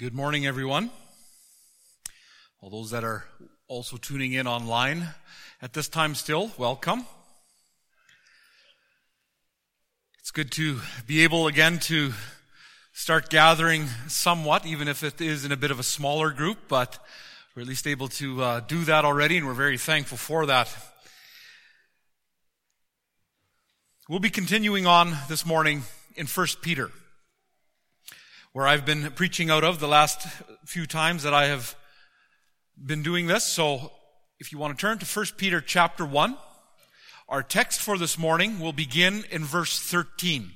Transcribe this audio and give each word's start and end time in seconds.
Good 0.00 0.14
morning, 0.14 0.46
everyone. 0.46 0.88
All 2.62 2.70
those 2.70 2.90
that 2.92 3.04
are 3.04 3.26
also 3.68 3.98
tuning 3.98 4.32
in 4.32 4.46
online 4.46 5.08
at 5.60 5.74
this 5.74 5.88
time 5.88 6.14
still, 6.14 6.50
welcome. 6.56 7.04
It's 10.18 10.30
good 10.30 10.50
to 10.52 10.80
be 11.06 11.22
able 11.22 11.48
again 11.48 11.80
to 11.80 12.14
start 12.94 13.28
gathering 13.28 13.88
somewhat, 14.08 14.64
even 14.64 14.88
if 14.88 15.02
it 15.02 15.20
is 15.20 15.44
in 15.44 15.52
a 15.52 15.56
bit 15.58 15.70
of 15.70 15.78
a 15.78 15.82
smaller 15.82 16.30
group, 16.30 16.56
but 16.66 16.98
we're 17.54 17.60
at 17.60 17.68
least 17.68 17.86
able 17.86 18.08
to 18.08 18.42
uh, 18.42 18.60
do 18.60 18.84
that 18.84 19.04
already, 19.04 19.36
and 19.36 19.46
we're 19.46 19.52
very 19.52 19.76
thankful 19.76 20.16
for 20.16 20.46
that. 20.46 20.74
We'll 24.08 24.18
be 24.18 24.30
continuing 24.30 24.86
on 24.86 25.14
this 25.28 25.44
morning 25.44 25.82
in 26.16 26.26
1 26.26 26.46
Peter 26.62 26.90
where 28.52 28.66
I've 28.66 28.84
been 28.84 29.12
preaching 29.12 29.48
out 29.48 29.62
of 29.62 29.78
the 29.78 29.86
last 29.86 30.26
few 30.64 30.84
times 30.84 31.22
that 31.22 31.32
I 31.32 31.46
have 31.46 31.76
been 32.76 33.02
doing 33.02 33.28
this. 33.28 33.44
So 33.44 33.92
if 34.40 34.50
you 34.50 34.58
want 34.58 34.76
to 34.76 34.80
turn 34.80 34.98
to 34.98 35.06
1 35.06 35.26
Peter 35.36 35.60
chapter 35.60 36.04
1, 36.04 36.36
our 37.28 37.44
text 37.44 37.80
for 37.80 37.96
this 37.96 38.18
morning 38.18 38.58
will 38.58 38.72
begin 38.72 39.24
in 39.30 39.44
verse 39.44 39.78
13. 39.78 40.50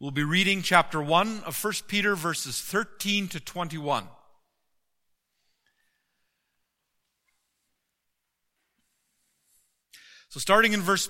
We'll 0.00 0.10
be 0.10 0.24
reading 0.24 0.62
chapter 0.62 1.00
1 1.00 1.42
of 1.44 1.64
1 1.64 1.74
Peter 1.86 2.16
verses 2.16 2.60
13 2.60 3.28
to 3.28 3.40
21. 3.40 4.04
So 10.28 10.40
starting 10.40 10.72
in 10.72 10.80
verse 10.80 11.08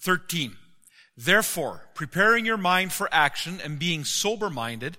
13. 0.00 0.56
Therefore, 1.16 1.88
preparing 1.94 2.46
your 2.46 2.56
mind 2.56 2.92
for 2.92 3.08
action 3.12 3.60
and 3.62 3.78
being 3.78 4.04
sober 4.04 4.50
minded, 4.50 4.98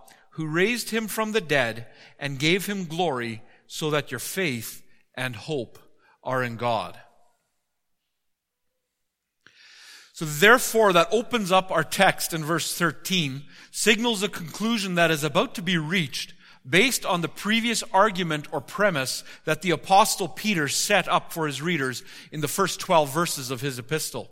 who 0.31 0.47
raised 0.47 0.89
him 0.89 1.07
from 1.07 1.31
the 1.31 1.41
dead 1.41 1.87
and 2.19 2.39
gave 2.39 2.65
him 2.65 2.85
glory 2.85 3.41
so 3.67 3.89
that 3.89 4.11
your 4.11 4.19
faith 4.19 4.81
and 5.15 5.35
hope 5.35 5.79
are 6.23 6.43
in 6.43 6.55
God. 6.55 6.97
So 10.13 10.25
therefore, 10.25 10.93
that 10.93 11.07
opens 11.11 11.51
up 11.51 11.71
our 11.71 11.83
text 11.83 12.33
in 12.33 12.43
verse 12.43 12.77
13, 12.77 13.43
signals 13.71 14.21
a 14.21 14.29
conclusion 14.29 14.95
that 14.95 15.09
is 15.09 15.23
about 15.23 15.55
to 15.55 15.61
be 15.61 15.77
reached 15.77 16.33
based 16.67 17.05
on 17.05 17.21
the 17.21 17.27
previous 17.27 17.83
argument 17.91 18.47
or 18.51 18.61
premise 18.61 19.23
that 19.45 19.61
the 19.63 19.71
apostle 19.71 20.27
Peter 20.27 20.67
set 20.67 21.07
up 21.07 21.33
for 21.33 21.47
his 21.47 21.61
readers 21.61 22.03
in 22.31 22.41
the 22.41 22.47
first 22.47 22.79
12 22.79 23.11
verses 23.11 23.49
of 23.49 23.61
his 23.61 23.79
epistle. 23.79 24.29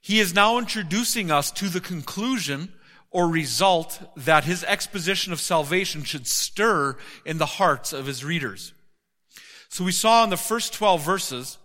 He 0.00 0.20
is 0.20 0.34
now 0.34 0.58
introducing 0.58 1.30
us 1.30 1.50
to 1.52 1.68
the 1.68 1.80
conclusion 1.80 2.72
or 3.12 3.28
result 3.28 4.00
that 4.16 4.44
his 4.44 4.64
exposition 4.64 5.32
of 5.32 5.40
salvation 5.40 6.02
should 6.02 6.26
stir 6.26 6.96
in 7.24 7.38
the 7.38 7.46
hearts 7.46 7.92
of 7.92 8.06
his 8.06 8.24
readers. 8.24 8.72
So 9.68 9.84
we 9.84 9.92
saw 9.92 10.24
in 10.24 10.30
the 10.30 10.36
first 10.36 10.74
12 10.74 11.02
verses 11.02 11.58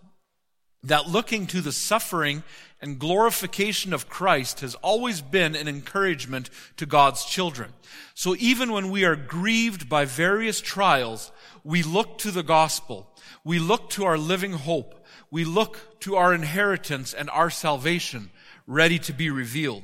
that 0.82 1.08
looking 1.08 1.46
to 1.48 1.60
the 1.60 1.72
suffering 1.72 2.42
and 2.80 2.98
glorification 2.98 3.92
of 3.92 4.08
Christ 4.08 4.60
has 4.60 4.74
always 4.76 5.20
been 5.20 5.56
an 5.56 5.66
encouragement 5.66 6.48
to 6.76 6.86
God's 6.86 7.24
children. 7.24 7.72
So 8.14 8.36
even 8.38 8.72
when 8.72 8.90
we 8.90 9.04
are 9.04 9.16
grieved 9.16 9.88
by 9.88 10.04
various 10.04 10.60
trials, 10.60 11.32
we 11.64 11.82
look 11.82 12.18
to 12.18 12.30
the 12.30 12.44
gospel. 12.44 13.08
We 13.44 13.58
look 13.58 13.90
to 13.90 14.04
our 14.04 14.18
living 14.18 14.52
hope. 14.52 15.04
We 15.30 15.44
look 15.44 16.00
to 16.00 16.16
our 16.16 16.32
inheritance 16.32 17.12
and 17.12 17.28
our 17.30 17.50
salvation 17.50 18.30
ready 18.66 18.98
to 19.00 19.12
be 19.12 19.30
revealed. 19.30 19.82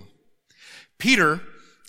Peter 0.98 1.40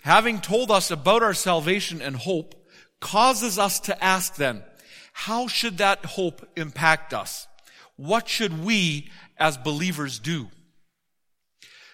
having 0.06 0.40
told 0.40 0.70
us 0.70 0.92
about 0.92 1.24
our 1.24 1.34
salvation 1.34 2.00
and 2.00 2.16
hope, 2.16 2.54
causes 3.00 3.58
us 3.58 3.80
to 3.80 4.04
ask 4.04 4.36
then, 4.36 4.64
how 5.14 5.48
should 5.48 5.80
that 5.80 6.06
hope 6.06 6.48
impact 6.56 7.12
us? 7.12 7.48
What 7.96 8.30
should 8.30 8.64
we 8.64 9.10
as 9.38 9.58
believers 9.58 10.20
do? 10.20 10.50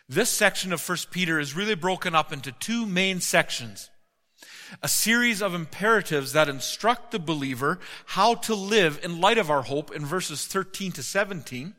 This 0.09 0.29
section 0.29 0.73
of 0.73 0.87
1 0.87 0.97
Peter 1.11 1.39
is 1.39 1.55
really 1.55 1.73
broken 1.73 2.13
up 2.13 2.33
into 2.33 2.51
two 2.51 2.85
main 2.85 3.21
sections. 3.21 3.89
A 4.83 4.89
series 4.89 5.41
of 5.41 5.53
imperatives 5.53 6.33
that 6.33 6.49
instruct 6.49 7.11
the 7.11 7.19
believer 7.19 7.79
how 8.07 8.35
to 8.35 8.55
live 8.55 8.99
in 9.03 9.21
light 9.21 9.37
of 9.37 9.49
our 9.49 9.61
hope 9.61 9.89
in 9.95 10.05
verses 10.05 10.45
13 10.47 10.91
to 10.93 11.03
17. 11.03 11.75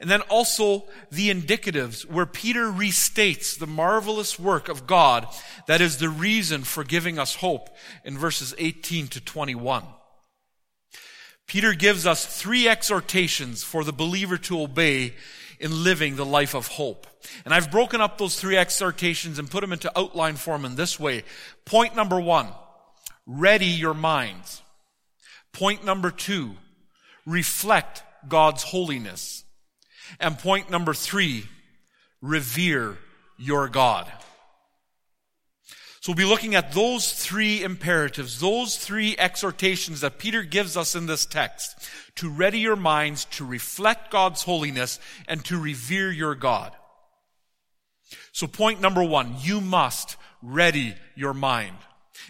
And 0.00 0.10
then 0.10 0.20
also 0.22 0.84
the 1.10 1.30
indicatives 1.30 2.04
where 2.04 2.26
Peter 2.26 2.66
restates 2.66 3.58
the 3.58 3.66
marvelous 3.66 4.38
work 4.38 4.68
of 4.68 4.86
God 4.86 5.26
that 5.66 5.80
is 5.80 5.98
the 5.98 6.08
reason 6.08 6.62
for 6.62 6.84
giving 6.84 7.18
us 7.18 7.36
hope 7.36 7.68
in 8.04 8.18
verses 8.18 8.54
18 8.58 9.08
to 9.08 9.20
21. 9.20 9.84
Peter 11.46 11.74
gives 11.74 12.06
us 12.06 12.26
three 12.26 12.68
exhortations 12.68 13.62
for 13.62 13.84
the 13.84 13.92
believer 13.92 14.36
to 14.36 14.60
obey 14.60 15.14
in 15.60 15.84
living 15.84 16.16
the 16.16 16.26
life 16.26 16.54
of 16.54 16.66
hope. 16.66 17.06
And 17.44 17.54
I've 17.54 17.70
broken 17.70 18.00
up 18.00 18.18
those 18.18 18.38
three 18.38 18.56
exhortations 18.56 19.38
and 19.38 19.50
put 19.50 19.60
them 19.60 19.72
into 19.72 19.96
outline 19.98 20.36
form 20.36 20.64
in 20.64 20.76
this 20.76 20.98
way. 20.98 21.24
Point 21.64 21.96
number 21.96 22.20
one, 22.20 22.48
ready 23.26 23.66
your 23.66 23.94
minds. 23.94 24.62
Point 25.52 25.84
number 25.84 26.10
two, 26.10 26.52
reflect 27.24 28.02
God's 28.28 28.62
holiness. 28.62 29.44
And 30.20 30.38
point 30.38 30.70
number 30.70 30.94
three, 30.94 31.46
revere 32.20 32.98
your 33.36 33.68
God. 33.68 34.10
So 36.00 36.12
we'll 36.12 36.18
be 36.18 36.24
looking 36.24 36.54
at 36.54 36.72
those 36.72 37.12
three 37.12 37.64
imperatives, 37.64 38.38
those 38.38 38.76
three 38.76 39.16
exhortations 39.18 40.02
that 40.02 40.18
Peter 40.18 40.44
gives 40.44 40.76
us 40.76 40.94
in 40.94 41.06
this 41.06 41.26
text 41.26 41.76
to 42.14 42.30
ready 42.30 42.60
your 42.60 42.76
minds 42.76 43.24
to 43.24 43.44
reflect 43.44 44.12
God's 44.12 44.42
holiness 44.42 45.00
and 45.26 45.44
to 45.46 45.60
revere 45.60 46.12
your 46.12 46.36
God. 46.36 46.72
So 48.30 48.46
point 48.46 48.80
number 48.80 49.02
one, 49.02 49.34
you 49.40 49.60
must 49.60 50.16
ready 50.42 50.94
your 51.16 51.34
mind. 51.34 51.76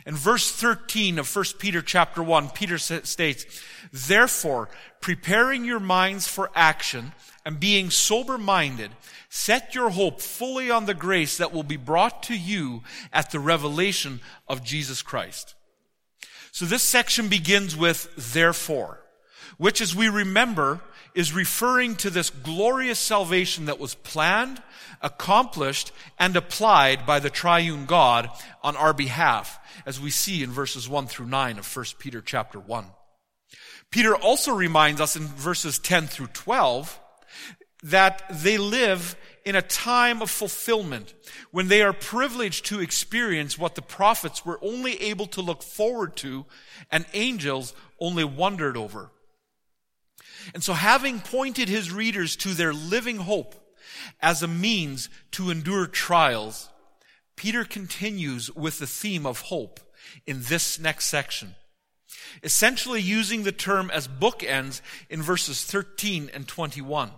In 0.07 0.15
verse 0.15 0.51
13 0.51 1.19
of 1.19 1.37
1 1.37 1.45
Peter 1.59 1.83
chapter 1.83 2.23
1, 2.23 2.51
Peter 2.51 2.79
states, 2.79 3.45
Therefore, 3.93 4.69
preparing 5.01 5.65
your 5.65 5.81
minds 5.81 6.27
for 6.27 6.51
action 6.55 7.13
and 7.47 7.61
being 7.61 7.91
sober 7.91 8.37
minded, 8.37 8.91
set 9.29 9.73
your 9.73 9.91
hope 9.91 10.21
fully 10.21 10.69
on 10.69 10.85
the 10.85 10.95
grace 10.95 11.39
that 11.39 11.53
will 11.53 11.63
be 11.63 11.77
brought 11.77 12.25
to 12.25 12.37
you 12.37 12.83
at 13.13 13.31
the 13.31 13.39
revelation 13.39 14.21
of 14.49 14.65
Jesus 14.65 15.01
Christ. 15.01 15.55
So 16.51 16.65
this 16.65 16.83
section 16.83 17.29
begins 17.29 17.77
with 17.77 18.13
therefore, 18.35 19.01
which 19.59 19.81
as 19.81 19.95
we 19.95 20.09
remember 20.09 20.81
is 21.15 21.33
referring 21.33 21.95
to 21.95 22.11
this 22.11 22.31
glorious 22.31 22.99
salvation 22.99 23.67
that 23.67 23.79
was 23.79 23.95
planned, 23.95 24.61
accomplished, 25.01 25.93
and 26.19 26.35
applied 26.35 27.07
by 27.07 27.21
the 27.21 27.31
triune 27.31 27.87
God 27.87 28.29
on 28.65 28.77
our 28.77 28.93
behalf, 28.93 29.61
as 29.87 30.01
we 30.01 30.11
see 30.11 30.43
in 30.43 30.51
verses 30.51 30.89
1 30.89 31.07
through 31.07 31.27
9 31.27 31.59
of 31.59 31.77
1 31.77 31.85
Peter 32.01 32.21
chapter 32.21 32.59
1. 32.59 32.87
Peter 33.93 34.17
also 34.17 34.53
reminds 34.53 35.01
us 35.01 35.15
in 35.15 35.23
verses 35.29 35.79
10 35.79 36.09
through 36.09 36.27
12 36.27 37.01
that 37.87 38.25
they 38.31 38.59
live 38.59 39.17
in 39.45 39.55
a 39.55 39.63
time 39.63 40.21
of 40.21 40.29
fulfillment 40.29 41.15
when 41.53 41.69
they 41.69 41.83
are 41.83 41.93
privileged 41.93 42.67
to 42.67 42.81
experience 42.81 43.57
what 43.57 43.77
the 43.77 43.83
prophets 43.83 44.45
were 44.45 44.59
only 44.61 45.01
able 45.01 45.27
to 45.27 45.41
look 45.41 45.63
forward 45.63 46.17
to 46.17 46.45
and 46.91 47.07
angels 47.15 47.75
only 48.01 48.25
wondered 48.25 48.77
over. 48.77 49.13
And 50.53 50.65
so 50.65 50.73
having 50.73 51.21
pointed 51.21 51.69
his 51.69 51.93
readers 51.93 52.35
to 52.37 52.55
their 52.55 52.75
living 52.75 53.19
hope 53.19 53.55
as 54.21 54.43
a 54.43 54.49
means 54.49 55.09
to 55.33 55.51
endure 55.51 55.87
trials, 55.87 56.69
Peter 57.37 57.65
continues 57.65 58.51
with 58.51 58.81
the 58.81 58.87
theme 58.87 59.27
of 59.27 59.43
hope 59.43 59.79
in 60.27 60.43
this 60.43 60.81
next 60.81 61.07
section, 61.07 61.55
essentially 62.43 63.01
using 63.01 63.45
the 63.45 63.53
term 63.53 63.93
as 63.93 64.09
bookends 64.09 64.81
in 65.09 65.23
verses 65.23 65.63
13 65.63 66.33
and 66.35 66.49
21. 66.49 67.13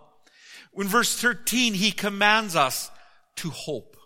In 0.78 0.86
verse 0.86 1.20
13, 1.20 1.74
he 1.74 1.90
commands 1.90 2.54
us 2.54 2.90
to 3.36 3.50
hope, 3.50 3.96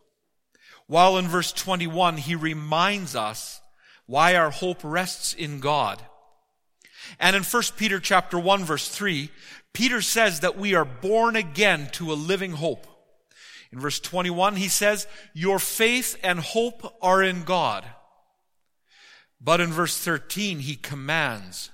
while 0.86 1.18
in 1.18 1.28
verse 1.28 1.52
21, 1.52 2.16
he 2.16 2.34
reminds 2.34 3.14
us 3.14 3.60
why 4.06 4.34
our 4.34 4.50
hope 4.50 4.80
rests 4.82 5.34
in 5.34 5.60
God. 5.60 6.02
And 7.20 7.36
in 7.36 7.42
1 7.42 7.62
Peter 7.76 8.00
chapter 8.00 8.38
1 8.38 8.64
verse 8.64 8.88
3, 8.88 9.30
Peter 9.74 10.00
says 10.00 10.40
that 10.40 10.56
we 10.56 10.74
are 10.74 10.84
born 10.84 11.36
again 11.36 11.88
to 11.92 12.10
a 12.10 12.14
living 12.14 12.52
hope. 12.52 12.86
In 13.70 13.78
verse 13.78 14.00
21, 14.00 14.56
he 14.56 14.68
says, 14.68 15.06
your 15.34 15.58
faith 15.58 16.18
and 16.22 16.40
hope 16.40 16.96
are 17.02 17.22
in 17.22 17.42
God. 17.42 17.84
But 19.40 19.60
in 19.60 19.70
verse 19.70 19.98
13, 19.98 20.60
he 20.60 20.76
commands, 20.76 21.70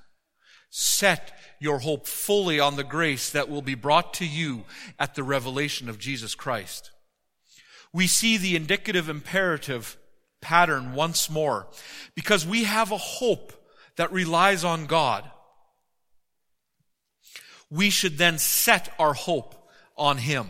set 0.70 1.37
your 1.60 1.80
hope 1.80 2.06
fully 2.06 2.60
on 2.60 2.76
the 2.76 2.84
grace 2.84 3.30
that 3.30 3.48
will 3.48 3.62
be 3.62 3.74
brought 3.74 4.14
to 4.14 4.26
you 4.26 4.64
at 4.98 5.14
the 5.14 5.22
revelation 5.22 5.88
of 5.88 5.98
Jesus 5.98 6.34
Christ. 6.34 6.90
We 7.92 8.06
see 8.06 8.36
the 8.36 8.56
indicative 8.56 9.08
imperative 9.08 9.96
pattern 10.40 10.94
once 10.94 11.30
more 11.30 11.66
because 12.14 12.46
we 12.46 12.64
have 12.64 12.92
a 12.92 12.98
hope 12.98 13.52
that 13.96 14.12
relies 14.12 14.64
on 14.64 14.86
God. 14.86 15.28
We 17.70 17.90
should 17.90 18.18
then 18.18 18.38
set 18.38 18.92
our 18.98 19.14
hope 19.14 19.54
on 19.96 20.18
Him. 20.18 20.48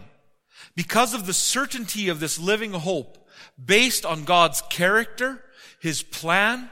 Because 0.77 1.15
of 1.15 1.27
the 1.27 1.33
certainty 1.33 2.09
of 2.09 2.21
this 2.21 2.39
living 2.39 2.73
hope 2.73 3.29
based 3.63 4.07
on 4.07 4.25
God's 4.25 4.63
character, 4.63 5.43
His 5.81 6.03
plan, 6.03 6.69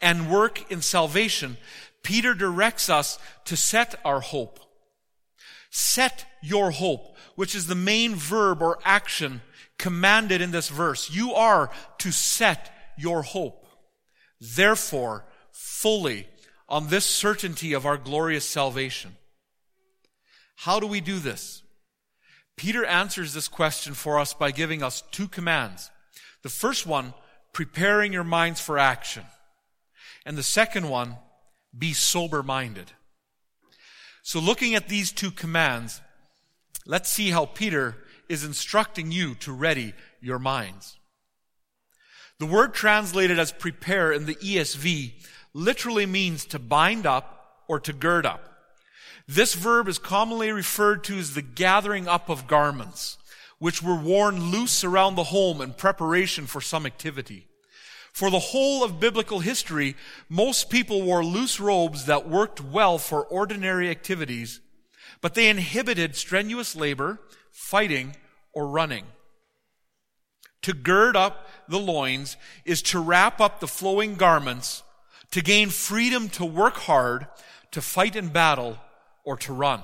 and 0.00 0.30
work 0.30 0.70
in 0.70 0.80
salvation, 0.80 1.58
Peter 2.02 2.34
directs 2.34 2.88
us 2.88 3.18
to 3.44 3.56
set 3.56 3.98
our 4.04 4.20
hope. 4.20 4.58
Set 5.70 6.26
your 6.42 6.70
hope, 6.70 7.16
which 7.36 7.54
is 7.54 7.66
the 7.66 7.74
main 7.74 8.14
verb 8.14 8.62
or 8.62 8.78
action 8.84 9.42
commanded 9.78 10.40
in 10.40 10.50
this 10.50 10.68
verse. 10.68 11.10
You 11.10 11.34
are 11.34 11.70
to 11.98 12.10
set 12.10 12.74
your 12.98 13.22
hope. 13.22 13.66
Therefore, 14.40 15.24
fully 15.52 16.26
on 16.68 16.88
this 16.88 17.06
certainty 17.06 17.72
of 17.72 17.86
our 17.86 17.96
glorious 17.96 18.46
salvation. 18.46 19.16
How 20.56 20.80
do 20.80 20.86
we 20.86 21.00
do 21.00 21.18
this? 21.18 21.62
Peter 22.56 22.84
answers 22.84 23.32
this 23.32 23.48
question 23.48 23.94
for 23.94 24.18
us 24.18 24.34
by 24.34 24.50
giving 24.50 24.82
us 24.82 25.02
two 25.10 25.26
commands. 25.26 25.90
The 26.42 26.50
first 26.50 26.86
one, 26.86 27.14
preparing 27.52 28.12
your 28.12 28.24
minds 28.24 28.60
for 28.60 28.78
action. 28.78 29.24
And 30.26 30.36
the 30.36 30.42
second 30.42 30.88
one, 30.88 31.16
be 31.76 31.92
sober 31.92 32.42
minded. 32.42 32.92
So 34.22 34.40
looking 34.40 34.74
at 34.74 34.88
these 34.88 35.12
two 35.12 35.30
commands, 35.30 36.00
let's 36.86 37.10
see 37.10 37.30
how 37.30 37.46
Peter 37.46 37.96
is 38.28 38.44
instructing 38.44 39.10
you 39.10 39.34
to 39.36 39.52
ready 39.52 39.94
your 40.20 40.38
minds. 40.38 40.98
The 42.38 42.46
word 42.46 42.72
translated 42.72 43.38
as 43.38 43.52
prepare 43.52 44.12
in 44.12 44.26
the 44.26 44.36
ESV 44.36 45.12
literally 45.52 46.06
means 46.06 46.46
to 46.46 46.58
bind 46.58 47.06
up 47.06 47.64
or 47.68 47.80
to 47.80 47.92
gird 47.92 48.24
up. 48.24 48.50
This 49.28 49.54
verb 49.54 49.88
is 49.88 49.98
commonly 49.98 50.50
referred 50.50 51.04
to 51.04 51.18
as 51.18 51.34
the 51.34 51.42
gathering 51.42 52.08
up 52.08 52.28
of 52.28 52.46
garments, 52.46 53.18
which 53.58 53.82
were 53.82 53.94
worn 53.94 54.50
loose 54.50 54.82
around 54.84 55.14
the 55.14 55.24
home 55.24 55.60
in 55.60 55.74
preparation 55.74 56.46
for 56.46 56.60
some 56.60 56.86
activity. 56.86 57.46
For 58.12 58.30
the 58.30 58.38
whole 58.38 58.82
of 58.82 59.00
biblical 59.00 59.40
history, 59.40 59.96
most 60.28 60.68
people 60.68 61.02
wore 61.02 61.24
loose 61.24 61.60
robes 61.60 62.06
that 62.06 62.28
worked 62.28 62.60
well 62.60 62.98
for 62.98 63.24
ordinary 63.24 63.88
activities, 63.88 64.60
but 65.20 65.34
they 65.34 65.48
inhibited 65.48 66.16
strenuous 66.16 66.74
labor, 66.74 67.20
fighting, 67.50 68.16
or 68.52 68.68
running. 68.68 69.04
To 70.62 70.72
gird 70.72 71.16
up 71.16 71.48
the 71.68 71.78
loins 71.78 72.36
is 72.64 72.82
to 72.82 73.00
wrap 73.00 73.40
up 73.40 73.60
the 73.60 73.68
flowing 73.68 74.16
garments, 74.16 74.82
to 75.30 75.40
gain 75.40 75.70
freedom 75.70 76.28
to 76.30 76.44
work 76.44 76.74
hard, 76.74 77.26
to 77.70 77.80
fight 77.80 78.16
in 78.16 78.28
battle, 78.28 78.78
or 79.24 79.36
to 79.38 79.52
run. 79.52 79.80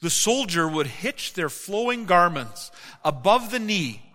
The 0.00 0.10
soldier 0.10 0.66
would 0.66 0.86
hitch 0.86 1.34
their 1.34 1.50
flowing 1.50 2.06
garments 2.06 2.70
above 3.04 3.50
the 3.50 3.58
knee, 3.58 4.09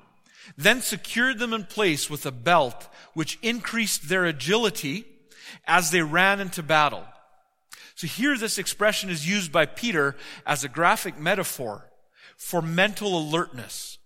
then 0.58 0.82
secured 0.82 1.40
them 1.40 1.54
in 1.54 1.66
place 1.66 2.10
with 2.10 2.26
a 2.26 2.32
belt 2.32 2.88
which 3.14 3.40
increased 3.42 4.10
their 4.10 4.26
agility 4.26 5.06
as 5.66 5.92
they 5.92 6.02
ran 6.02 6.40
into 6.40 6.64
battle. 6.64 7.04
So 7.96 8.08
here 8.08 8.38
this 8.38 8.58
expression 8.58 9.10
is 9.10 9.28
used 9.28 9.52
by 9.52 9.66
Peter 9.66 10.16
as 10.46 10.64
a 10.64 10.70
graphic 10.70 11.18
metaphor 11.20 11.90
for 12.38 12.62
mental 12.62 13.18
alertness, 13.18 13.98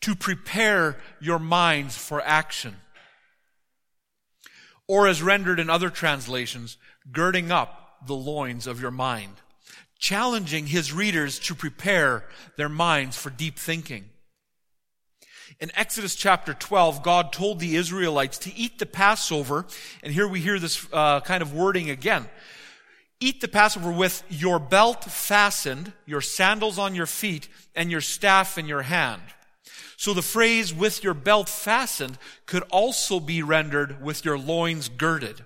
to 0.00 0.14
prepare 0.14 0.98
your 1.20 1.38
minds 1.38 1.96
for 1.96 2.20
action. 2.22 2.76
Or 4.88 5.08
as 5.08 5.22
rendered 5.22 5.58
in 5.58 5.70
other 5.70 5.90
translations, 5.90 6.76
girding 7.10 7.50
up 7.50 8.06
the 8.06 8.14
loins 8.14 8.66
of 8.66 8.80
your 8.80 8.90
mind 8.90 9.34
challenging 10.02 10.66
his 10.66 10.92
readers 10.92 11.38
to 11.38 11.54
prepare 11.54 12.24
their 12.56 12.68
minds 12.68 13.16
for 13.16 13.30
deep 13.30 13.56
thinking. 13.56 14.04
In 15.62 15.70
Exodus 15.76 16.16
chapter 16.16 16.54
12, 16.54 17.04
God 17.04 17.32
told 17.32 17.60
the 17.60 17.76
Israelites 17.76 18.36
to 18.38 18.56
eat 18.56 18.80
the 18.80 18.84
Passover, 18.84 19.64
and 20.02 20.12
here 20.12 20.26
we 20.26 20.40
hear 20.40 20.58
this 20.58 20.84
uh, 20.92 21.20
kind 21.20 21.40
of 21.40 21.54
wording 21.54 21.88
again. 21.88 22.28
Eat 23.20 23.40
the 23.40 23.46
Passover 23.46 23.92
with 23.92 24.24
your 24.28 24.58
belt 24.58 25.04
fastened, 25.04 25.92
your 26.04 26.20
sandals 26.20 26.80
on 26.80 26.96
your 26.96 27.06
feet, 27.06 27.48
and 27.76 27.92
your 27.92 28.00
staff 28.00 28.58
in 28.58 28.66
your 28.66 28.82
hand. 28.82 29.22
So 29.96 30.12
the 30.12 30.20
phrase 30.20 30.74
with 30.74 31.04
your 31.04 31.14
belt 31.14 31.48
fastened 31.48 32.18
could 32.46 32.64
also 32.72 33.20
be 33.20 33.40
rendered 33.40 34.02
with 34.02 34.24
your 34.24 34.36
loins 34.36 34.88
girded. 34.88 35.44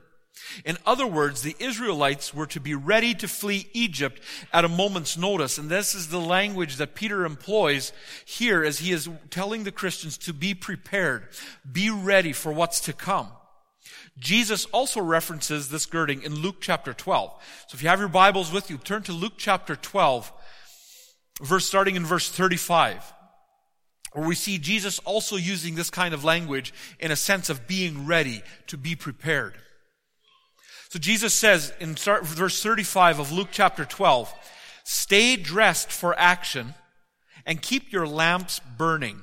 In 0.65 0.79
other 0.87 1.07
words, 1.07 1.43
the 1.43 1.57
Israelites 1.59 2.33
were 2.33 2.47
to 2.47 2.61
be 2.61 2.75
ready 2.75 3.15
to 3.15 3.29
flee 3.29 3.69
Egypt 3.73 4.21
at 4.53 4.65
a 4.65 4.69
moment's 4.69 5.17
notice. 5.17 5.59
And 5.59 5.69
this 5.69 5.95
is 5.95 6.09
the 6.09 6.21
language 6.21 6.77
that 6.77 6.95
Peter 6.95 7.25
employs 7.25 7.93
here 8.25 8.63
as 8.65 8.79
he 8.79 8.93
is 8.93 9.09
telling 9.31 9.65
the 9.65 9.73
Christians 9.73 10.19
to 10.19 10.33
be 10.33 10.55
prepared, 10.55 11.29
be 11.71 11.91
ready 11.91 12.33
for 12.33 12.53
what's 12.53 12.81
to 12.83 12.93
come. 12.93 13.29
Jesus 14.19 14.65
also 14.67 15.01
references 15.01 15.69
this 15.69 15.87
girding 15.87 16.23
in 16.23 16.37
Luke 16.37 16.57
chapter 16.61 16.95
12. 16.95 17.31
So 17.69 17.75
if 17.75 17.83
you 17.83 17.89
have 17.89 18.01
your 18.01 18.09
Bibles 18.09 18.53
with 18.53 18.71
you, 18.71 18.79
turn 18.79 19.03
to 19.05 19.13
Luke 19.13 19.35
chapter 19.37 19.77
12, 19.77 20.33
verse 21.43 21.67
starting 21.67 21.97
in 21.97 22.05
verse 22.07 22.31
35 22.31 23.13
where 24.17 24.27
we 24.27 24.35
see 24.35 24.57
Jesus 24.57 24.99
also 25.01 25.37
using 25.37 25.75
this 25.75 25.91
kind 25.91 26.15
of 26.15 26.25
language 26.25 26.73
in 26.99 27.11
a 27.11 27.17
sense 27.17 27.51
of 27.51 27.67
being 27.67 28.07
ready 28.07 28.43
to 28.67 28.79
be 28.79 28.97
prepared. 28.97 29.59
So 30.89 30.99
Jesus 30.99 31.35
says 31.35 31.73
in 31.81 31.95
verse 31.95 32.63
35 32.63 33.19
of 33.19 33.33
Luke 33.33 33.49
chapter 33.51 33.85
12, 33.85 34.33
stay 34.85 35.37
dressed 35.37 35.91
for 35.91 36.19
action 36.19 36.75
and 37.45 37.61
keep 37.61 37.93
your 37.93 38.07
lamps 38.07 38.61
burning 38.77 39.23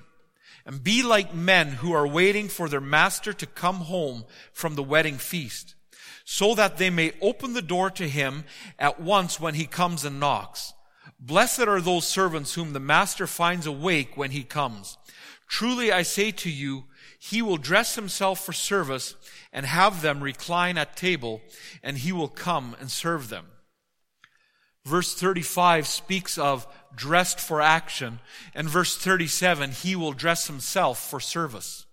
and 0.65 0.83
be 0.83 1.03
like 1.03 1.33
men 1.33 1.67
who 1.69 1.93
are 1.93 2.07
waiting 2.07 2.47
for 2.47 2.69
their 2.69 2.81
master 2.81 3.33
to 3.33 3.45
come 3.45 3.77
home 3.77 4.25
from 4.51 4.75
the 4.75 4.83
wedding 4.83 5.17
feast 5.17 5.75
so 6.25 6.55
that 6.55 6.77
they 6.77 6.89
may 6.89 7.13
open 7.21 7.53
the 7.53 7.61
door 7.61 7.89
to 7.91 8.07
him 8.07 8.45
at 8.79 8.99
once 8.99 9.39
when 9.39 9.55
he 9.55 9.65
comes 9.65 10.05
and 10.05 10.19
knocks. 10.19 10.73
Blessed 11.19 11.61
are 11.61 11.81
those 11.81 12.07
servants 12.07 12.55
whom 12.55 12.73
the 12.73 12.79
master 12.79 13.27
finds 13.27 13.65
awake 13.65 14.15
when 14.17 14.31
he 14.31 14.43
comes. 14.43 14.97
Truly 15.47 15.91
I 15.91 16.01
say 16.01 16.31
to 16.31 16.49
you, 16.49 16.85
he 17.29 17.41
will 17.41 17.55
dress 17.55 17.95
himself 17.95 18.43
for 18.43 18.51
service 18.51 19.15
and 19.53 19.65
have 19.65 20.01
them 20.01 20.21
recline 20.21 20.77
at 20.77 20.97
table, 20.97 21.41
and 21.81 21.99
he 21.99 22.11
will 22.11 22.27
come 22.27 22.75
and 22.81 22.91
serve 22.91 23.29
them. 23.29 23.45
Verse 24.83 25.15
35 25.15 25.87
speaks 25.87 26.37
of 26.37 26.67
dressed 26.93 27.39
for 27.39 27.61
action, 27.61 28.19
and 28.53 28.67
verse 28.69 28.97
37, 28.97 29.71
he 29.71 29.95
will 29.95 30.11
dress 30.11 30.47
himself 30.47 31.09
for 31.09 31.21
service. 31.21 31.85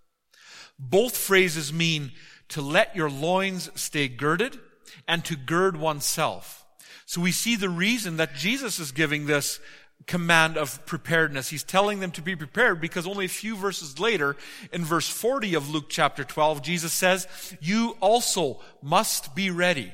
Both 0.80 1.16
phrases 1.16 1.72
mean 1.72 2.10
to 2.48 2.60
let 2.60 2.96
your 2.96 3.08
loins 3.08 3.70
stay 3.76 4.08
girded 4.08 4.58
and 5.06 5.24
to 5.26 5.36
gird 5.36 5.76
oneself. 5.76 6.66
So 7.06 7.20
we 7.20 7.30
see 7.30 7.54
the 7.54 7.68
reason 7.68 8.16
that 8.16 8.34
Jesus 8.34 8.80
is 8.80 8.90
giving 8.90 9.26
this 9.26 9.60
command 10.06 10.56
of 10.56 10.84
preparedness. 10.86 11.48
He's 11.48 11.62
telling 11.62 12.00
them 12.00 12.10
to 12.12 12.22
be 12.22 12.34
prepared 12.36 12.80
because 12.80 13.06
only 13.06 13.26
a 13.26 13.28
few 13.28 13.56
verses 13.56 13.98
later, 13.98 14.36
in 14.72 14.84
verse 14.84 15.08
40 15.08 15.54
of 15.54 15.70
Luke 15.70 15.86
chapter 15.88 16.24
12, 16.24 16.62
Jesus 16.62 16.92
says, 16.92 17.28
You 17.60 17.96
also 18.00 18.60
must 18.82 19.34
be 19.34 19.50
ready, 19.50 19.92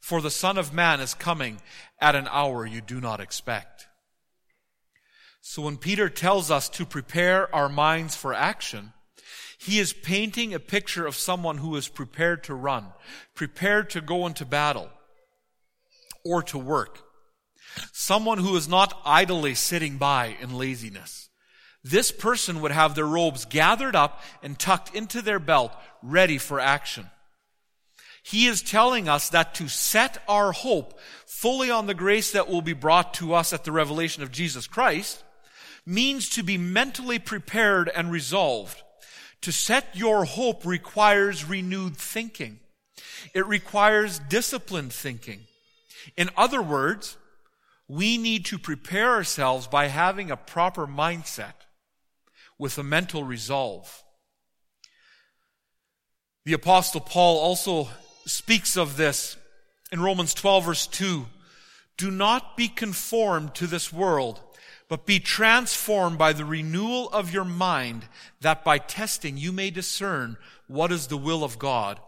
for 0.00 0.20
the 0.20 0.30
Son 0.30 0.58
of 0.58 0.72
Man 0.72 1.00
is 1.00 1.14
coming 1.14 1.60
at 2.00 2.14
an 2.14 2.28
hour 2.30 2.66
you 2.66 2.80
do 2.80 3.00
not 3.00 3.20
expect. 3.20 3.86
So 5.40 5.62
when 5.62 5.76
Peter 5.76 6.08
tells 6.08 6.50
us 6.50 6.68
to 6.70 6.86
prepare 6.86 7.54
our 7.54 7.68
minds 7.68 8.16
for 8.16 8.32
action, 8.32 8.94
he 9.58 9.78
is 9.78 9.92
painting 9.92 10.54
a 10.54 10.58
picture 10.58 11.06
of 11.06 11.16
someone 11.16 11.58
who 11.58 11.76
is 11.76 11.88
prepared 11.88 12.44
to 12.44 12.54
run, 12.54 12.86
prepared 13.34 13.90
to 13.90 14.00
go 14.00 14.26
into 14.26 14.44
battle, 14.44 14.90
or 16.24 16.42
to 16.44 16.58
work. 16.58 17.02
Someone 17.92 18.38
who 18.38 18.56
is 18.56 18.68
not 18.68 19.00
idly 19.04 19.54
sitting 19.54 19.98
by 19.98 20.36
in 20.40 20.54
laziness. 20.54 21.28
This 21.82 22.10
person 22.10 22.60
would 22.62 22.70
have 22.72 22.94
their 22.94 23.06
robes 23.06 23.44
gathered 23.44 23.94
up 23.94 24.22
and 24.42 24.58
tucked 24.58 24.94
into 24.94 25.20
their 25.20 25.38
belt, 25.38 25.72
ready 26.02 26.38
for 26.38 26.58
action. 26.58 27.10
He 28.22 28.46
is 28.46 28.62
telling 28.62 29.06
us 29.06 29.28
that 29.28 29.54
to 29.56 29.68
set 29.68 30.22
our 30.26 30.52
hope 30.52 30.98
fully 31.26 31.70
on 31.70 31.86
the 31.86 31.94
grace 31.94 32.32
that 32.32 32.48
will 32.48 32.62
be 32.62 32.72
brought 32.72 33.12
to 33.14 33.34
us 33.34 33.52
at 33.52 33.64
the 33.64 33.72
revelation 33.72 34.22
of 34.22 34.32
Jesus 34.32 34.66
Christ 34.66 35.22
means 35.84 36.30
to 36.30 36.42
be 36.42 36.56
mentally 36.56 37.18
prepared 37.18 37.90
and 37.94 38.10
resolved. 38.10 38.82
To 39.42 39.52
set 39.52 39.94
your 39.94 40.24
hope 40.24 40.64
requires 40.64 41.44
renewed 41.44 41.98
thinking. 41.98 42.60
It 43.34 43.46
requires 43.46 44.18
disciplined 44.18 44.94
thinking. 44.94 45.40
In 46.16 46.30
other 46.34 46.62
words, 46.62 47.18
we 47.88 48.16
need 48.16 48.44
to 48.46 48.58
prepare 48.58 49.10
ourselves 49.10 49.66
by 49.66 49.88
having 49.88 50.30
a 50.30 50.36
proper 50.36 50.86
mindset 50.86 51.54
with 52.58 52.78
a 52.78 52.82
mental 52.82 53.24
resolve. 53.24 54.02
The 56.44 56.52
apostle 56.52 57.00
Paul 57.00 57.38
also 57.38 57.88
speaks 58.26 58.76
of 58.76 58.96
this 58.96 59.36
in 59.92 60.00
Romans 60.00 60.34
12 60.34 60.64
verse 60.64 60.86
2. 60.86 61.26
Do 61.96 62.10
not 62.10 62.56
be 62.56 62.68
conformed 62.68 63.54
to 63.56 63.66
this 63.66 63.92
world, 63.92 64.40
but 64.88 65.06
be 65.06 65.20
transformed 65.20 66.18
by 66.18 66.32
the 66.32 66.44
renewal 66.44 67.08
of 67.10 67.32
your 67.32 67.44
mind, 67.44 68.06
that 68.40 68.64
by 68.64 68.78
testing 68.78 69.36
you 69.36 69.52
may 69.52 69.70
discern 69.70 70.36
what 70.66 70.90
is 70.90 71.06
the 71.06 71.16
will 71.16 71.44
of 71.44 71.58
God, 71.58 72.00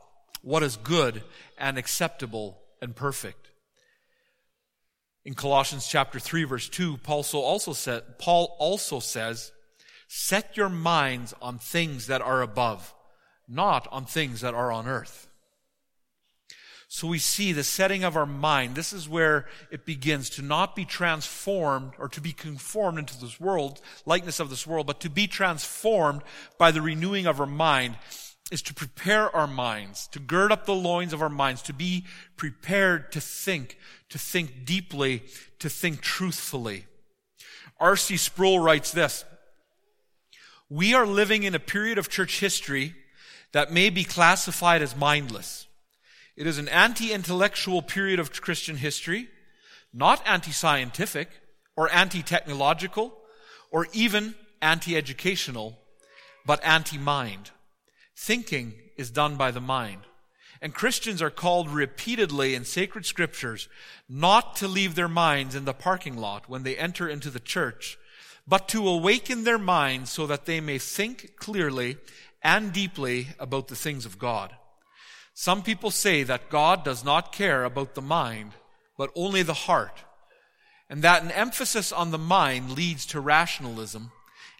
what 0.43 0.63
is 0.63 0.77
good 0.77 1.23
and 1.59 1.79
acceptable 1.79 2.59
and 2.83 2.97
perfect. 2.97 3.46
In 5.27 5.35
Colossians 5.35 5.89
chapter 5.89 6.21
3 6.21 6.45
verse 6.45 6.69
2, 6.69 6.99
Paul 6.99 7.25
also, 7.35 7.73
said, 7.73 8.17
Paul 8.21 8.57
also 8.61 9.01
says, 9.01 9.51
set 10.07 10.57
your 10.57 10.69
minds 10.69 11.35
on 11.43 11.59
things 11.59 12.07
that 12.07 12.23
are 12.23 12.43
above, 12.43 12.95
not 13.49 13.89
on 13.91 14.05
things 14.05 14.43
that 14.43 14.55
are 14.55 14.71
on 14.71 14.87
earth. 14.87 15.27
So 16.87 17.09
we 17.09 17.19
see 17.19 17.51
the 17.51 17.65
setting 17.65 18.05
of 18.05 18.17
our 18.17 18.25
mind. 18.25 18.77
This 18.77 18.93
is 18.93 19.09
where 19.09 19.47
it 19.73 19.85
begins 19.85 20.31
to 20.31 20.43
not 20.43 20.77
be 20.77 20.85
transformed 20.85 21.95
or 21.99 22.09
to 22.11 22.21
be 22.21 22.33
conformed 22.33 23.01
into 23.01 23.21
this 23.21 23.41
world, 23.41 23.81
likeness 24.05 24.39
of 24.39 24.49
this 24.49 24.65
world, 24.65 24.87
but 24.87 25.01
to 25.01 25.11
be 25.11 25.27
transformed 25.27 26.23
by 26.57 26.71
the 26.71 26.81
renewing 26.81 27.27
of 27.27 27.41
our 27.41 27.47
mind 27.47 27.97
is 28.53 28.63
to 28.63 28.75
prepare 28.75 29.35
our 29.35 29.47
minds, 29.47 30.07
to 30.09 30.21
gird 30.21 30.53
up 30.53 30.67
the 30.67 30.75
loins 30.75 31.13
of 31.13 31.21
our 31.21 31.29
minds, 31.29 31.63
to 31.63 31.73
be 31.73 32.05
prepared 32.37 33.11
to 33.13 33.21
think, 33.21 33.77
to 34.09 34.19
think 34.19 34.65
deeply, 34.65 35.25
to 35.59 35.69
think 35.69 36.01
truthfully. 36.01 36.87
R.C. 37.81 38.17
Sproul 38.17 38.61
writes 38.61 38.93
this, 38.93 39.25
We 40.71 40.95
are 40.95 41.07
living 41.07 41.43
in 41.43 41.55
a 41.55 41.61
period 41.61 41.99
of 41.99 42.09
church 42.09 42.39
history 42.39 42.95
that 43.53 43.73
may 43.73 43.91
be 43.91 44.05
classified 44.05 44.81
as 44.81 44.95
mindless. 44.95 45.67
It 46.37 46.47
is 46.47 46.59
an 46.59 46.69
anti-intellectual 46.69 47.83
period 47.83 48.21
of 48.21 48.41
Christian 48.41 48.77
history, 48.77 49.29
not 49.93 50.23
anti-scientific 50.27 51.31
or 51.77 51.93
anti-technological 51.93 53.17
or 53.71 53.89
even 53.93 54.35
anti-educational, 54.63 55.79
but 56.45 56.63
anti-mind. 56.63 57.51
Thinking 58.17 58.75
is 58.97 59.11
done 59.11 59.37
by 59.37 59.51
the 59.51 59.61
mind. 59.61 60.03
And 60.63 60.73
Christians 60.73 61.21
are 61.21 61.31
called 61.31 61.69
repeatedly 61.69 62.55
in 62.55 62.65
sacred 62.65 63.05
scriptures 63.05 63.69
not 64.09 64.57
to 64.57 64.67
leave 64.67 64.95
their 64.95 65.09
minds 65.09 65.55
in 65.55 65.67
the 65.67 65.75
parking 65.75 66.17
lot 66.17 66.49
when 66.49 66.63
they 66.63 66.77
enter 66.77 67.09
into 67.09 67.31
the 67.31 67.41
church, 67.41 67.99
but 68.49 68.69
to 68.69 68.89
awaken 68.89 69.45
their 69.45 69.59
minds 69.59 70.11
so 70.11 70.27
that 70.27 70.47
they 70.47 70.61
may 70.61 70.79
think 70.79 71.37
clearly 71.37 71.99
and 72.43 72.73
deeply 72.73 73.29
about 73.39 73.69
the 73.69 73.77
things 73.77 74.07
of 74.07 74.19
God. 74.19 74.57
Some 75.35 75.63
people 75.63 75.91
say 75.91 76.23
that 76.23 76.49
God 76.49 76.85
does 76.85 77.05
not 77.05 77.33
care 77.33 77.65
about 77.65 77.95
the 77.95 78.03
mind, 78.03 78.53
but 78.97 79.11
only 79.15 79.43
the 79.43 79.53
heart, 79.53 80.05
and 80.89 81.03
that 81.03 81.23
an 81.23 81.31
emphasis 81.33 81.93
on 81.93 82.13
the 82.13 82.19
mind 82.19 82.71
leads 82.71 83.05
to 83.07 83.21
rationalism, 83.21 84.13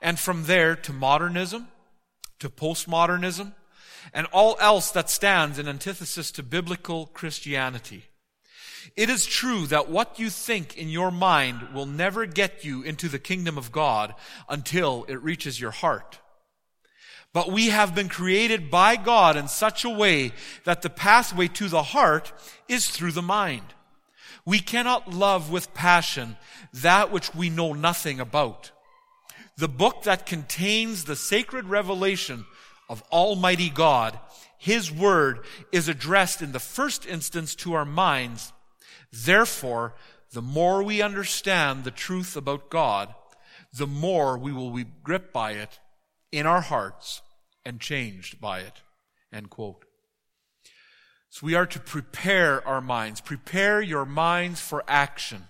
and 0.03 0.19
from 0.19 0.45
there 0.45 0.77
to 0.77 0.93
modernism, 0.93 1.69
to 2.39 2.49
postmodernism, 2.49 3.53
and 4.13 4.27
all 4.33 4.57
else 4.61 4.91
that 4.93 5.11
stands 5.11 5.59
in 5.59 5.69
antithesis 5.69 6.31
to 6.33 6.43
biblical 6.43 7.07
Christianity. 7.07 8.05
It 8.97 9.11
is 9.11 9.27
true 9.27 9.67
that 9.67 9.89
what 9.89 10.19
you 10.19 10.31
think 10.31 10.77
in 10.77 10.89
your 10.89 11.11
mind 11.11 11.75
will 11.75 11.87
never 11.87 12.25
get 12.25 12.65
you 12.65 12.83
into 12.83 13.09
the 13.09 13.19
kingdom 13.19 13.59
of 13.59 13.73
God 13.73 14.15
until 14.49 15.05
it 15.09 15.23
reaches 15.23 15.61
your 15.61 15.73
heart. 15.73 16.21
But 17.33 17.51
we 17.51 17.69
have 17.69 17.95
been 17.95 18.09
created 18.09 18.71
by 18.71 18.97
God 18.97 19.37
in 19.37 19.49
such 19.49 19.85
a 19.85 19.91
way 19.91 20.33
that 20.65 20.81
the 20.81 20.89
pathway 20.89 21.49
to 21.49 21.69
the 21.69 21.83
heart 21.83 22.33
is 22.69 22.89
through 22.89 23.13
the 23.13 23.23
mind. 23.23 23.75
We 24.47 24.61
cannot 24.61 25.13
love 25.13 25.51
with 25.51 25.75
passion 25.75 26.37
that 26.73 27.11
which 27.11 27.35
we 27.35 27.51
know 27.51 27.73
nothing 27.75 28.21
about. 28.21 28.71
The 29.57 29.69
book 29.69 30.03
that 30.03 30.27
contains 30.27 31.05
the 31.05 31.17
sacred 31.17 31.67
revelation 31.67 32.45
of 32.89 33.03
Almighty 33.11 33.71
God, 33.71 34.19
His 34.59 34.93
Word, 34.93 35.41
is 35.73 35.89
addressed 35.89 36.43
in 36.43 36.53
the 36.53 36.61
first 36.61 37.07
instance 37.07 37.55
to 37.57 37.73
our 37.73 37.87
minds. 37.87 38.53
Therefore, 39.13 39.95
the 40.33 40.43
more 40.43 40.83
we 40.83 41.01
understand 41.01 41.85
the 41.85 41.91
truth 41.91 42.37
about 42.37 42.69
God, 42.69 43.15
the 43.73 43.87
more 43.87 44.37
we 44.37 44.53
will 44.53 44.71
be 44.71 44.85
gripped 45.03 45.33
by 45.33 45.53
it 45.53 45.79
in 46.31 46.47
our 46.47 46.61
hearts 46.61 47.23
and 47.65 47.81
changed 47.81 48.41
by 48.41 48.61
it. 48.61 48.83
End 49.33 49.49
quote. 49.49 49.85
So 51.31 51.47
we 51.47 51.55
are 51.55 51.67
to 51.67 51.81
prepare 51.81 52.67
our 52.67 52.81
minds. 52.81 53.21
Prepare 53.21 53.81
your 53.81 54.05
minds 54.05 54.61
for 54.61 54.85
action. 54.87 55.45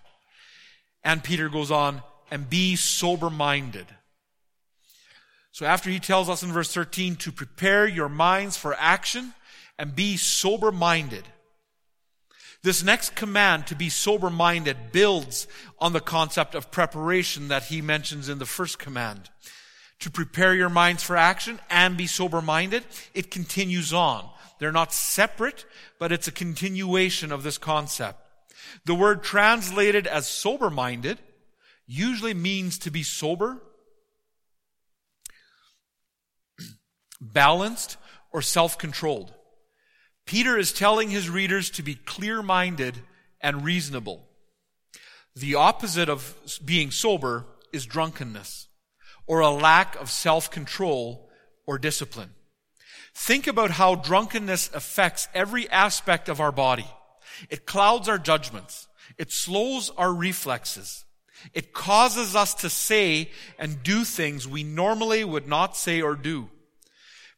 And 1.05 1.23
Peter 1.23 1.49
goes 1.49 1.71
on, 1.71 2.03
and 2.30 2.49
be 2.49 2.76
sober 2.76 3.30
minded. 3.30 3.87
So 5.52 5.64
after 5.64 5.88
he 5.88 6.00
tells 6.00 6.28
us 6.28 6.42
in 6.42 6.52
verse 6.52 6.73
13 6.73 7.16
to 7.16 7.33
prepare 7.33 7.87
your 7.87 8.09
minds 8.09 8.56
for 8.56 8.75
action 8.78 9.33
and 9.78 9.97
be 9.97 10.16
sober 10.16 10.71
minded, 10.71 11.25
this 12.62 12.83
next 12.83 13.14
command 13.14 13.66
to 13.68 13.75
be 13.75 13.88
sober 13.88 14.28
minded 14.28 14.92
builds 14.92 15.47
on 15.78 15.92
the 15.92 16.00
concept 16.00 16.54
of 16.54 16.71
preparation 16.71 17.49
that 17.49 17.64
he 17.64 17.80
mentions 17.80 18.28
in 18.28 18.38
the 18.38 18.47
first 18.47 18.78
command 18.78 19.30
to 20.00 20.11
prepare 20.11 20.54
your 20.54 20.68
minds 20.68 21.02
for 21.02 21.16
action 21.16 21.59
and 21.71 21.97
be 21.97 22.06
sober 22.06 22.42
minded, 22.42 22.85
it 23.14 23.30
continues 23.30 23.92
on. 23.92 24.28
They're 24.59 24.73
not 24.73 24.92
separate, 24.92 25.64
but 25.99 26.12
it's 26.12 26.28
a 26.28 26.33
continuation 26.33 27.33
of 27.33 27.42
this 27.42 27.59
concept. 27.59 28.21
The 28.85 28.95
word 28.95 29.23
translated 29.23 30.06
as 30.06 30.26
sober 30.26 30.71
minded 30.71 31.18
usually 31.87 32.35
means 32.35 32.78
to 32.78 32.90
be 32.90 33.02
sober, 33.02 33.62
balanced, 37.21 37.97
or 38.33 38.43
self 38.43 38.76
controlled. 38.78 39.33
Peter 40.26 40.59
is 40.59 40.73
telling 40.73 41.11
his 41.11 41.31
readers 41.31 41.71
to 41.71 41.83
be 41.83 41.95
clear 41.95 42.43
minded 42.43 42.97
and 43.40 43.64
reasonable. 43.64 44.26
The 45.37 45.55
opposite 45.55 46.09
of 46.09 46.35
being 46.64 46.90
sober 46.90 47.47
is 47.73 47.87
drunkenness 47.87 48.69
or 49.26 49.40
a 49.40 49.50
lack 49.50 49.97
of 49.97 50.11
self-control 50.11 51.28
or 51.66 51.78
discipline. 51.78 52.31
Think 53.14 53.47
about 53.47 53.73
how 53.73 53.95
drunkenness 53.95 54.71
affects 54.75 55.28
every 55.35 55.69
aspect 55.71 56.28
of 56.28 56.40
our 56.40 56.52
body. 56.52 56.87
It 57.49 57.66
clouds 57.66 58.09
our 58.09 58.19
judgments. 58.19 58.88
It 59.16 59.33
slows 59.33 59.90
our 59.97 60.12
reflexes. 60.12 61.06
It 61.55 61.73
causes 61.73 62.35
us 62.35 62.55
to 62.55 62.71
say 62.71 63.31
and 63.59 63.83
do 63.83 64.05
things 64.05 64.49
we 64.49 64.64
normally 64.64 65.25
would 65.25 65.47
not 65.47 65.76
say 65.76 66.00
or 66.00 66.14
do. 66.14 66.50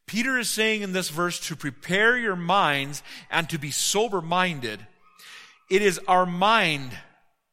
Peter 0.06 0.38
is 0.38 0.48
saying 0.48 0.82
in 0.82 0.92
this 0.92 1.10
verse 1.10 1.38
to 1.38 1.54
prepare 1.54 2.16
your 2.16 2.36
minds 2.36 3.02
and 3.30 3.48
to 3.50 3.58
be 3.58 3.70
sober 3.70 4.22
minded. 4.22 4.86
It 5.70 5.82
is 5.82 6.00
our 6.08 6.24
mind 6.24 6.92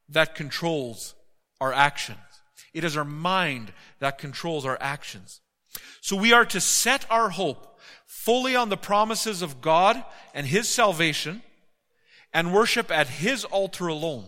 that 0.09 0.35
controls 0.35 1.15
our 1.59 1.73
actions. 1.73 2.19
It 2.73 2.83
is 2.83 2.95
our 2.95 3.05
mind 3.05 3.73
that 3.99 4.17
controls 4.17 4.65
our 4.65 4.77
actions. 4.79 5.41
So 6.01 6.15
we 6.15 6.31
are 6.33 6.45
to 6.45 6.61
set 6.61 7.05
our 7.09 7.29
hope 7.29 7.79
fully 8.05 8.55
on 8.55 8.69
the 8.69 8.77
promises 8.77 9.41
of 9.41 9.61
God 9.61 10.03
and 10.33 10.47
His 10.47 10.69
salvation 10.69 11.41
and 12.33 12.53
worship 12.53 12.91
at 12.91 13.07
His 13.07 13.43
altar 13.45 13.87
alone. 13.87 14.25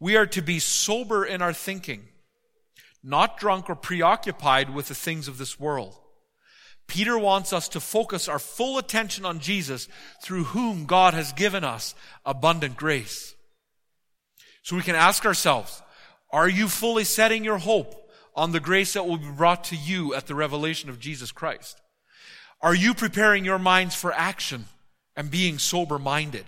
We 0.00 0.16
are 0.16 0.26
to 0.26 0.42
be 0.42 0.58
sober 0.58 1.24
in 1.24 1.42
our 1.42 1.52
thinking, 1.52 2.04
not 3.02 3.38
drunk 3.38 3.68
or 3.68 3.74
preoccupied 3.74 4.70
with 4.70 4.88
the 4.88 4.94
things 4.94 5.28
of 5.28 5.38
this 5.38 5.58
world. 5.58 5.96
Peter 6.86 7.18
wants 7.18 7.52
us 7.52 7.68
to 7.68 7.80
focus 7.80 8.28
our 8.28 8.38
full 8.38 8.78
attention 8.78 9.26
on 9.26 9.40
Jesus 9.40 9.88
through 10.22 10.44
whom 10.44 10.86
God 10.86 11.14
has 11.14 11.32
given 11.32 11.62
us 11.62 11.94
abundant 12.24 12.76
grace. 12.76 13.34
So 14.62 14.76
we 14.76 14.82
can 14.82 14.94
ask 14.94 15.26
ourselves, 15.26 15.82
are 16.30 16.48
you 16.48 16.68
fully 16.68 17.04
setting 17.04 17.44
your 17.44 17.58
hope 17.58 17.94
on 18.34 18.52
the 18.52 18.60
grace 18.60 18.94
that 18.94 19.06
will 19.06 19.18
be 19.18 19.30
brought 19.30 19.64
to 19.64 19.76
you 19.76 20.14
at 20.14 20.26
the 20.26 20.34
revelation 20.34 20.88
of 20.88 21.00
Jesus 21.00 21.32
Christ? 21.32 21.80
Are 22.60 22.74
you 22.74 22.94
preparing 22.94 23.44
your 23.44 23.58
minds 23.58 23.94
for 23.94 24.12
action 24.12 24.66
and 25.16 25.30
being 25.30 25.58
sober 25.58 25.98
minded? 25.98 26.44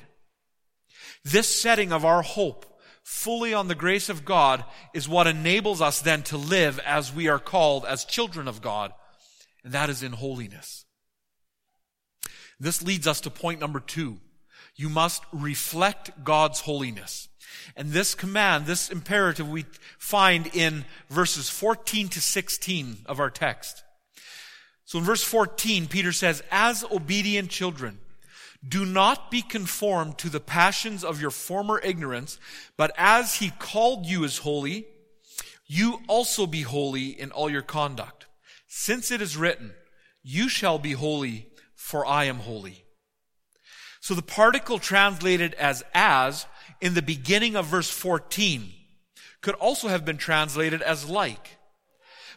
This 1.25 1.49
setting 1.49 1.93
of 1.93 2.05
our 2.05 2.23
hope 2.23 2.67
fully 3.11 3.53
on 3.53 3.67
the 3.67 3.75
grace 3.75 4.09
of 4.09 4.25
God 4.25 4.65
is 4.95 5.09
what 5.09 5.27
enables 5.27 5.81
us 5.81 6.01
then 6.01 6.23
to 6.23 6.37
live 6.37 6.79
as 6.79 7.13
we 7.13 7.27
are 7.29 7.41
called 7.41 7.85
as 7.85 8.05
children 8.05 8.47
of 8.47 8.63
God, 8.63 8.93
and 9.65 9.73
that 9.73 9.91
is 9.91 10.05
in 10.05 10.13
holiness. 10.13 10.85
This 12.61 12.83
leads 12.83 13.09
us 13.09 13.21
to 13.23 13.31
point 13.31 13.59
number 13.59 13.81
two. 13.81 14.19
You 14.77 14.89
must 14.89 15.25
reflect 15.33 16.23
God's 16.23 16.61
holiness. 16.61 17.29
And 17.77 17.91
this 17.91 18.15
command, 18.15 18.67
this 18.67 18.91
imperative 18.91 19.49
we 19.49 19.67
find 19.99 20.47
in 20.55 20.85
verses 21.09 21.51
14 21.51 22.09
to 22.11 22.21
16 22.21 22.99
of 23.07 23.19
our 23.19 23.31
text. 23.31 23.83
So 24.85 25.01
in 25.01 25.05
verse 25.05 25.25
14, 25.25 25.89
Peter 25.89 26.13
says, 26.13 26.45
as 26.53 26.85
obedient 26.85 27.51
children, 27.51 27.99
do 28.67 28.85
not 28.85 29.31
be 29.31 29.43
conformed 29.43 30.19
to 30.19 30.29
the 30.29 30.41
passions 30.41 31.03
of 31.03 31.21
your 31.21 31.31
former 31.31 31.81
ignorance, 31.81 32.39
but 32.77 32.93
as 32.97 33.37
he 33.37 33.51
called 33.59 34.07
you 34.07 34.25
as 34.25 34.39
holy, 34.39 34.87
you 35.67 36.01
also 36.09 36.47
be 36.47 36.63
holy 36.63 37.09
in 37.09 37.31
all 37.31 37.49
your 37.49 37.63
conduct. 37.63 38.27
Since 38.67 39.11
it 39.11 39.23
is 39.23 39.37
written, 39.37 39.73
you 40.23 40.49
shall 40.49 40.79
be 40.79 40.93
holy, 40.93 41.49
for 41.75 42.05
I 42.05 42.25
am 42.25 42.41
holy. 42.41 42.85
So 44.01 44.15
the 44.15 44.23
particle 44.23 44.79
translated 44.79 45.55
as 45.55 45.83
as 45.95 46.47
in 46.81 46.95
the 46.95 47.03
beginning 47.03 47.57
of 47.57 47.67
verse 47.67 47.91
14 47.91 48.73
could 49.41 49.55
also 49.55 49.89
have 49.89 50.05
been 50.05 50.19
translated 50.19 50.83
as 50.83 51.09
like. 51.09 51.59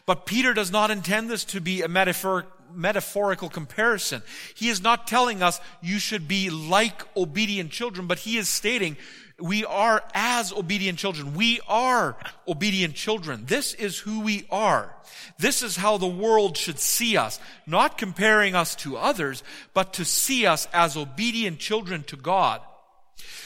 But 0.06 0.26
Peter 0.26 0.52
does 0.52 0.70
not 0.70 0.90
intend 0.90 1.30
this 1.30 1.44
to 1.46 1.60
be 1.60 1.82
a 1.82 1.88
metaphor, 1.88 2.46
metaphorical 2.72 3.48
comparison. 3.48 4.22
He 4.54 4.68
is 4.68 4.82
not 4.82 5.06
telling 5.06 5.42
us 5.42 5.60
you 5.82 5.98
should 5.98 6.28
be 6.28 6.50
like 6.50 7.02
obedient 7.16 7.70
children, 7.70 8.06
but 8.06 8.18
he 8.18 8.36
is 8.36 8.48
stating 8.48 8.96
we 9.40 9.64
are 9.64 10.02
as 10.14 10.52
obedient 10.52 10.98
children. 10.98 11.34
We 11.34 11.60
are 11.66 12.16
obedient 12.46 12.94
children. 12.94 13.46
This 13.46 13.74
is 13.74 13.98
who 13.98 14.20
we 14.20 14.46
are. 14.50 14.94
This 15.38 15.62
is 15.62 15.76
how 15.76 15.96
the 15.96 16.06
world 16.06 16.56
should 16.56 16.78
see 16.78 17.16
us, 17.16 17.40
not 17.66 17.98
comparing 17.98 18.54
us 18.54 18.76
to 18.76 18.96
others, 18.96 19.42
but 19.72 19.94
to 19.94 20.04
see 20.04 20.46
us 20.46 20.68
as 20.72 20.96
obedient 20.96 21.58
children 21.58 22.04
to 22.04 22.16
God. 22.16 22.60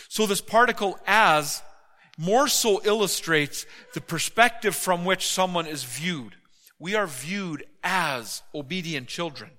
So 0.09 0.27
this 0.27 0.43
particle 0.43 0.99
as 1.07 1.63
more 2.19 2.49
so 2.49 2.83
illustrates 2.85 3.65
the 3.95 4.01
perspective 4.03 4.75
from 4.75 5.07
which 5.07 5.27
someone 5.29 5.67
is 5.67 5.85
viewed. 5.85 6.35
We 6.79 6.95
are 6.95 7.07
viewed 7.07 7.65
as 7.83 8.43
obedient 8.55 9.09
children. 9.09 9.51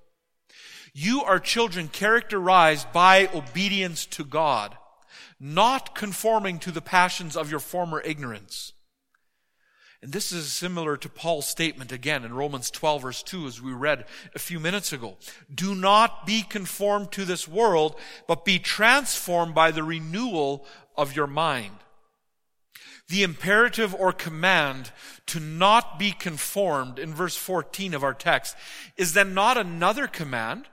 You 0.92 1.22
are 1.22 1.38
children 1.38 1.88
characterized 1.88 2.92
by 2.92 3.28
obedience 3.34 4.06
to 4.06 4.24
God, 4.24 4.76
not 5.38 5.94
conforming 5.94 6.58
to 6.60 6.70
the 6.70 6.80
passions 6.80 7.36
of 7.36 7.50
your 7.50 7.60
former 7.60 8.00
ignorance. 8.00 8.72
And 10.02 10.12
this 10.12 10.32
is 10.32 10.50
similar 10.50 10.96
to 10.96 11.10
Paul's 11.10 11.46
statement 11.46 11.92
again 11.92 12.24
in 12.24 12.32
Romans 12.32 12.70
12 12.70 13.02
verse 13.02 13.22
2 13.22 13.46
as 13.46 13.60
we 13.60 13.72
read 13.72 14.06
a 14.34 14.38
few 14.38 14.58
minutes 14.58 14.94
ago. 14.94 15.18
Do 15.54 15.74
not 15.74 16.26
be 16.26 16.42
conformed 16.42 17.12
to 17.12 17.26
this 17.26 17.46
world, 17.46 17.96
but 18.26 18.46
be 18.46 18.58
transformed 18.58 19.54
by 19.54 19.70
the 19.70 19.84
renewal 19.84 20.66
of 20.96 21.14
your 21.14 21.26
mind. 21.26 21.76
The 23.10 23.24
imperative 23.24 23.92
or 23.92 24.12
command 24.12 24.92
to 25.26 25.40
not 25.40 25.98
be 25.98 26.12
conformed 26.12 26.96
in 27.00 27.12
verse 27.12 27.34
14 27.34 27.92
of 27.92 28.04
our 28.04 28.14
text 28.14 28.54
is 28.96 29.14
then 29.14 29.34
not 29.34 29.58
another 29.58 30.06
command, 30.06 30.66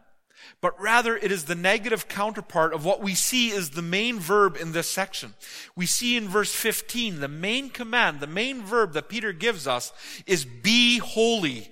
but 0.61 0.79
rather 0.79 1.17
it 1.17 1.31
is 1.31 1.45
the 1.45 1.55
negative 1.55 2.07
counterpart 2.07 2.75
of 2.75 2.85
what 2.85 3.01
we 3.01 3.15
see 3.15 3.49
is 3.49 3.71
the 3.71 3.81
main 3.81 4.19
verb 4.19 4.55
in 4.55 4.71
this 4.71 4.87
section. 4.87 5.33
We 5.75 5.87
see 5.87 6.15
in 6.15 6.27
verse 6.27 6.53
15, 6.53 7.21
the 7.21 7.27
main 7.27 7.71
command, 7.71 8.19
the 8.19 8.27
main 8.27 8.61
verb 8.61 8.93
that 8.93 9.09
Peter 9.09 9.33
gives 9.33 9.65
us 9.65 9.91
is 10.27 10.45
be 10.45 10.99
holy 10.99 11.71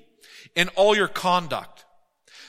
in 0.56 0.70
all 0.70 0.96
your 0.96 1.08
conduct. 1.08 1.86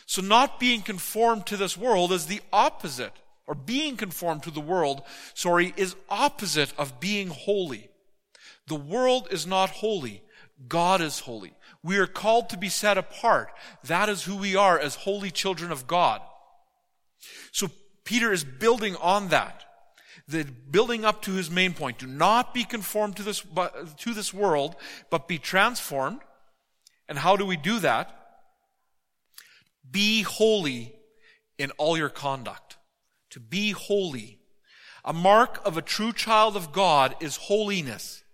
So 0.07 0.23
not 0.23 0.59
being 0.59 0.81
conformed 0.81 1.45
to 1.49 1.59
this 1.59 1.77
world 1.77 2.13
is 2.13 2.25
the 2.25 2.41
opposite, 2.51 3.13
or 3.47 3.55
being 3.55 3.99
conformed 3.99 4.43
to 4.45 4.51
the 4.51 4.61
world, 4.61 5.03
sorry, 5.35 5.75
is 5.77 5.97
opposite 6.09 6.73
of 6.79 6.99
being 6.99 7.29
holy. 7.29 7.91
The 8.67 8.75
world 8.75 9.29
is 9.31 9.47
not 9.47 9.71
holy. 9.71 10.23
God 10.69 11.01
is 11.01 11.21
holy. 11.21 11.53
We 11.83 11.99
are 11.99 12.07
called 12.07 12.49
to 12.51 12.59
be 12.59 12.69
set 12.69 12.99
apart. 12.99 13.53
That 13.85 14.09
is 14.09 14.25
who 14.25 14.37
we 14.37 14.57
are 14.57 14.79
as 14.79 14.97
holy 14.97 15.31
children 15.31 15.71
of 15.71 15.87
God. 15.87 16.21
So 17.53 17.71
Peter 18.05 18.33
is 18.33 18.43
building 18.43 18.97
on 18.97 19.29
that. 19.29 19.65
The 20.29 20.45
building 20.45 21.05
up 21.05 21.23
to 21.23 21.33
his 21.33 21.51
main 21.51 21.75
point. 21.75 21.99
Do 21.99 22.07
not 22.07 22.53
be 22.53 22.65
conformed 22.65 23.17
to 23.17 23.23
this, 23.23 23.45
to 23.99 24.15
this 24.15 24.35
world, 24.35 24.75
but 25.11 25.29
be 25.29 25.39
transformed. 25.39 26.21
And 27.09 27.19
how 27.19 27.37
do 27.37 27.47
we 27.47 27.57
do 27.57 27.79
that? 27.81 28.13
Be 29.89 30.23
holy 30.23 30.95
in 31.59 31.71
all 31.73 31.97
your 31.97 32.09
conduct. 32.09 32.79
To 33.31 33.41
be 33.41 33.71
holy. 33.71 34.41
A 35.05 35.13
mark 35.13 35.61
of 35.65 35.77
a 35.77 35.83
true 35.83 36.13
child 36.13 36.57
of 36.57 36.73
God 36.73 37.15
is 37.21 37.37
holiness 37.37 38.25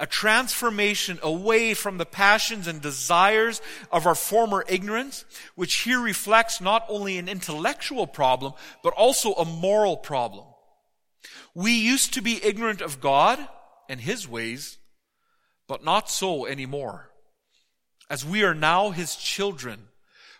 a 0.00 0.06
transformation 0.06 1.18
away 1.22 1.74
from 1.74 1.98
the 1.98 2.06
passions 2.06 2.66
and 2.66 2.80
desires 2.80 3.60
of 3.92 4.06
our 4.06 4.14
former 4.14 4.64
ignorance, 4.66 5.26
which 5.54 5.82
here 5.82 6.00
reflects 6.00 6.58
not 6.58 6.86
only 6.88 7.18
an 7.18 7.28
intellectual 7.28 8.06
problem, 8.06 8.54
but 8.82 8.94
also 8.94 9.34
a 9.34 9.44
moral 9.44 9.98
problem. 9.98 10.46
We 11.54 11.72
used 11.72 12.14
to 12.14 12.22
be 12.22 12.42
ignorant 12.42 12.80
of 12.80 13.02
God 13.02 13.46
and 13.90 14.00
His 14.00 14.26
ways, 14.26 14.78
but 15.68 15.84
not 15.84 16.08
so 16.08 16.46
anymore. 16.46 17.10
As 18.08 18.24
we 18.24 18.42
are 18.42 18.54
now 18.54 18.90
His 18.90 19.14
children, 19.16 19.88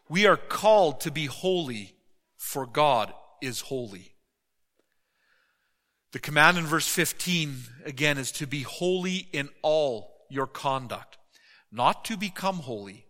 we 0.09 0.27
are 0.27 0.39
called 0.39 1.03
to 1.03 1.11
be 1.11 1.27
holy, 1.27 1.95
for 2.39 2.65
God 2.65 3.13
is 3.43 3.61
holy. 3.61 4.10
The 6.13 6.19
command 6.19 6.59
in 6.59 6.67
verse 6.67 6.89
15, 6.89 7.57
again, 7.85 8.19
is 8.19 8.33
to 8.33 8.47
be 8.47 8.63
holy 8.63 9.29
in 9.33 9.49
all 9.63 10.13
your 10.29 10.49
conduct, 10.49 11.19
not 11.71 12.05
to 12.07 12.17
become 12.17 12.57
holy. 12.57 13.07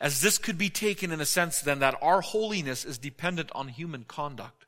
As 0.00 0.20
this 0.20 0.36
could 0.36 0.58
be 0.58 0.68
taken 0.68 1.12
in 1.12 1.20
a 1.20 1.26
sense 1.26 1.60
then 1.60 1.78
that 1.78 1.96
our 2.02 2.20
holiness 2.20 2.84
is 2.84 2.98
dependent 2.98 3.50
on 3.54 3.68
human 3.68 4.04
conduct. 4.04 4.66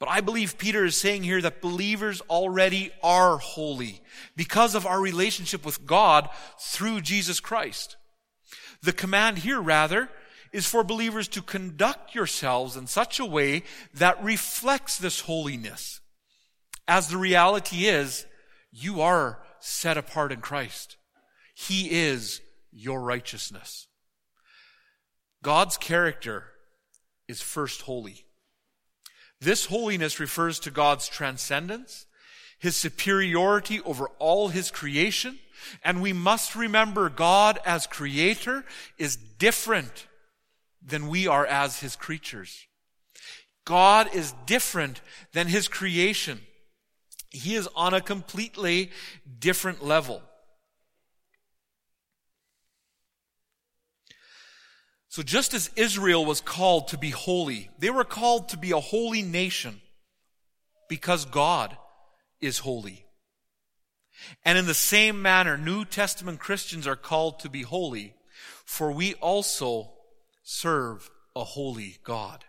But 0.00 0.08
I 0.08 0.20
believe 0.20 0.58
Peter 0.58 0.84
is 0.84 0.96
saying 0.96 1.22
here 1.22 1.42
that 1.42 1.60
believers 1.60 2.22
already 2.22 2.90
are 3.02 3.36
holy 3.36 4.00
because 4.34 4.74
of 4.74 4.86
our 4.86 5.00
relationship 5.00 5.64
with 5.64 5.86
God 5.86 6.28
through 6.58 7.02
Jesus 7.02 7.38
Christ. 7.38 7.96
The 8.82 8.92
command 8.92 9.38
here, 9.38 9.60
rather, 9.60 10.08
is 10.52 10.66
for 10.66 10.82
believers 10.82 11.28
to 11.28 11.42
conduct 11.42 12.14
yourselves 12.14 12.76
in 12.76 12.86
such 12.86 13.20
a 13.20 13.26
way 13.26 13.62
that 13.94 14.24
reflects 14.24 14.98
this 14.98 15.20
holiness 15.20 15.99
as 16.88 17.08
the 17.08 17.16
reality 17.16 17.86
is, 17.86 18.26
you 18.72 19.00
are 19.00 19.40
set 19.60 19.96
apart 19.96 20.32
in 20.32 20.40
Christ. 20.40 20.96
He 21.54 21.90
is 21.90 22.40
your 22.72 23.00
righteousness. 23.00 23.88
God's 25.42 25.76
character 25.76 26.44
is 27.28 27.40
first 27.40 27.82
holy. 27.82 28.24
This 29.40 29.66
holiness 29.66 30.20
refers 30.20 30.60
to 30.60 30.70
God's 30.70 31.08
transcendence, 31.08 32.06
His 32.58 32.76
superiority 32.76 33.80
over 33.82 34.08
all 34.18 34.48
His 34.48 34.70
creation, 34.70 35.38
and 35.84 36.02
we 36.02 36.12
must 36.12 36.54
remember 36.54 37.08
God 37.08 37.58
as 37.64 37.86
creator 37.86 38.64
is 38.98 39.16
different 39.16 40.06
than 40.82 41.08
we 41.08 41.26
are 41.26 41.46
as 41.46 41.80
His 41.80 41.96
creatures. 41.96 42.66
God 43.64 44.14
is 44.14 44.34
different 44.46 45.00
than 45.32 45.46
His 45.46 45.68
creation. 45.68 46.40
He 47.30 47.54
is 47.54 47.68
on 47.74 47.94
a 47.94 48.00
completely 48.00 48.90
different 49.38 49.84
level. 49.84 50.22
So, 55.08 55.22
just 55.22 55.54
as 55.54 55.70
Israel 55.74 56.24
was 56.24 56.40
called 56.40 56.88
to 56.88 56.98
be 56.98 57.10
holy, 57.10 57.70
they 57.78 57.90
were 57.90 58.04
called 58.04 58.48
to 58.50 58.56
be 58.56 58.70
a 58.70 58.78
holy 58.78 59.22
nation 59.22 59.80
because 60.88 61.24
God 61.24 61.76
is 62.40 62.58
holy. 62.58 63.06
And 64.44 64.58
in 64.58 64.66
the 64.66 64.74
same 64.74 65.20
manner, 65.22 65.56
New 65.56 65.84
Testament 65.84 66.38
Christians 66.38 66.86
are 66.86 66.96
called 66.96 67.40
to 67.40 67.48
be 67.48 67.62
holy, 67.62 68.14
for 68.64 68.92
we 68.92 69.14
also 69.14 69.92
serve 70.42 71.10
a 71.34 71.44
holy 71.44 71.98
God. 72.04 72.44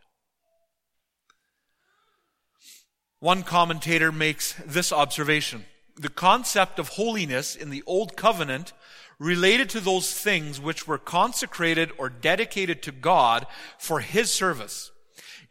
One 3.22 3.44
commentator 3.44 4.12
makes 4.12 4.54
this 4.66 4.92
observation. 4.92 5.66
The 5.96 6.10
concept 6.10 6.80
of 6.80 6.90
holiness 6.90 7.56
in 7.56 7.70
the 7.70 7.84
Old 7.86 8.18
Covenant 8.18 8.74
related 9.20 9.70
to 9.70 9.80
those 9.80 10.12
things 10.12 10.60
which 10.60 10.88
were 10.88 10.98
consecrated 10.98 11.92
or 12.00 12.10
dedicated 12.10 12.82
to 12.82 12.92
God 12.92 13.46
for 13.78 14.00
His 14.00 14.32
service. 14.32 14.90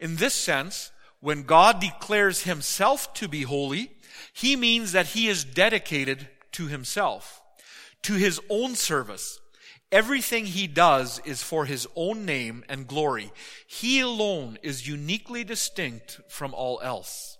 In 0.01 0.17
this 0.17 0.33
sense, 0.33 0.91
when 1.21 1.43
God 1.43 1.79
declares 1.79 2.43
Himself 2.43 3.13
to 3.13 3.29
be 3.29 3.43
holy, 3.43 3.93
He 4.33 4.57
means 4.57 4.91
that 4.91 5.07
He 5.07 5.29
is 5.29 5.45
dedicated 5.45 6.27
to 6.51 6.67
Himself, 6.67 7.41
to 8.01 8.15
His 8.15 8.41
own 8.49 8.75
service. 8.75 9.39
Everything 9.93 10.45
He 10.45 10.67
does 10.67 11.21
is 11.23 11.41
for 11.41 11.63
His 11.63 11.87
own 11.95 12.25
name 12.25 12.65
and 12.67 12.85
glory. 12.85 13.31
He 13.65 14.01
alone 14.01 14.57
is 14.61 14.89
uniquely 14.89 15.45
distinct 15.45 16.19
from 16.27 16.53
all 16.53 16.81
else. 16.83 17.37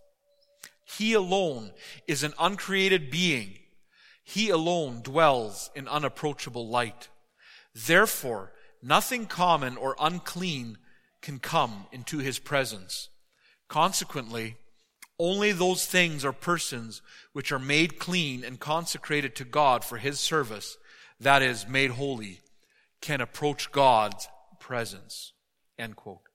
He 0.97 1.13
alone 1.13 1.71
is 2.08 2.23
an 2.23 2.34
uncreated 2.39 3.10
being 3.10 3.58
he 4.23 4.49
alone 4.49 5.01
dwells 5.01 5.69
in 5.75 5.89
unapproachable 5.89 6.67
light. 6.67 7.10
Therefore, 7.73 8.54
nothing 8.82 9.25
common 9.25 9.75
or 9.77 9.95
unclean 9.99 10.77
can 11.21 11.39
come 11.39 11.86
into 11.91 12.19
his 12.19 12.39
presence. 12.39 13.10
Consequently, 13.67 14.56
only 15.19 15.51
those 15.51 15.86
things 15.86 16.25
or 16.25 16.32
persons 16.32 17.01
which 17.34 17.51
are 17.51 17.60
made 17.60 17.99
clean 17.99 18.43
and 18.43 18.60
consecrated 18.60 19.36
to 19.36 19.43
God 19.43 19.84
for 19.84 19.97
his 19.97 20.19
service, 20.19 20.77
that 21.19 21.41
is, 21.41 21.67
made 21.67 21.91
holy, 21.91 22.39
can 23.01 23.21
approach 23.21 23.71
God's 23.71 24.27
presence. 24.60 25.34
End 25.77 25.95
quote. 25.95 26.31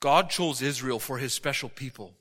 God 0.00 0.30
chose 0.30 0.62
Israel 0.62 0.98
for 0.98 1.18
his 1.18 1.32
special 1.32 1.68
people. 1.68 2.14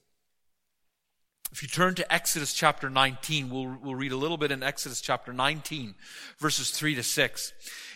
If 1.51 1.63
you 1.63 1.69
turn 1.69 1.95
to 1.95 2.13
Exodus 2.13 2.53
chapter 2.53 2.89
19, 2.89 3.49
we'll, 3.49 3.77
we'll 3.81 3.95
read 3.95 4.11
a 4.11 4.17
little 4.17 4.37
bit 4.37 4.51
in 4.51 4.61
Exodus 4.61 5.01
chapter 5.01 5.33
19, 5.33 5.95
verses 6.37 6.69
3 6.69 6.95
to 6.95 7.03
6. 7.03 7.53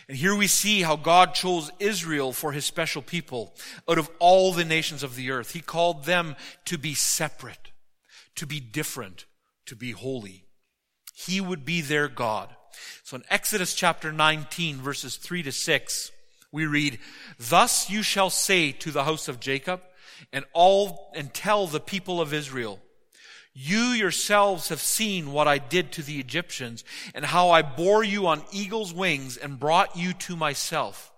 And 0.08 0.16
here 0.16 0.34
we 0.34 0.48
see 0.48 0.82
how 0.82 0.96
God 0.96 1.34
chose 1.34 1.70
Israel 1.78 2.32
for 2.32 2.52
his 2.52 2.64
special 2.64 3.00
people 3.00 3.54
out 3.88 3.98
of 3.98 4.10
all 4.18 4.52
the 4.52 4.64
nations 4.64 5.02
of 5.02 5.14
the 5.14 5.30
earth. 5.30 5.52
He 5.52 5.60
called 5.60 6.04
them 6.04 6.34
to 6.64 6.76
be 6.76 6.94
separate, 6.94 7.70
to 8.34 8.46
be 8.46 8.58
different, 8.58 9.26
to 9.66 9.76
be 9.76 9.92
holy. 9.92 10.46
He 11.14 11.40
would 11.40 11.64
be 11.64 11.80
their 11.80 12.08
God. 12.08 12.54
So 13.04 13.16
in 13.16 13.22
Exodus 13.30 13.74
chapter 13.74 14.12
19, 14.12 14.78
verses 14.78 15.16
3 15.16 15.44
to 15.44 15.52
6, 15.52 16.10
we 16.54 16.66
read, 16.66 17.00
Thus 17.36 17.90
you 17.90 18.02
shall 18.02 18.30
say 18.30 18.70
to 18.72 18.92
the 18.92 19.04
house 19.04 19.26
of 19.26 19.40
Jacob 19.40 19.82
and 20.32 20.44
all, 20.52 21.12
and 21.14 21.34
tell 21.34 21.66
the 21.66 21.80
people 21.80 22.20
of 22.20 22.32
Israel, 22.32 22.80
you 23.52 23.78
yourselves 23.78 24.68
have 24.68 24.80
seen 24.80 25.32
what 25.32 25.48
I 25.48 25.58
did 25.58 25.90
to 25.92 26.02
the 26.02 26.20
Egyptians 26.20 26.84
and 27.12 27.24
how 27.24 27.50
I 27.50 27.62
bore 27.62 28.04
you 28.04 28.28
on 28.28 28.44
eagle's 28.52 28.94
wings 28.94 29.36
and 29.36 29.58
brought 29.58 29.96
you 29.96 30.12
to 30.12 30.36
myself. 30.36 31.12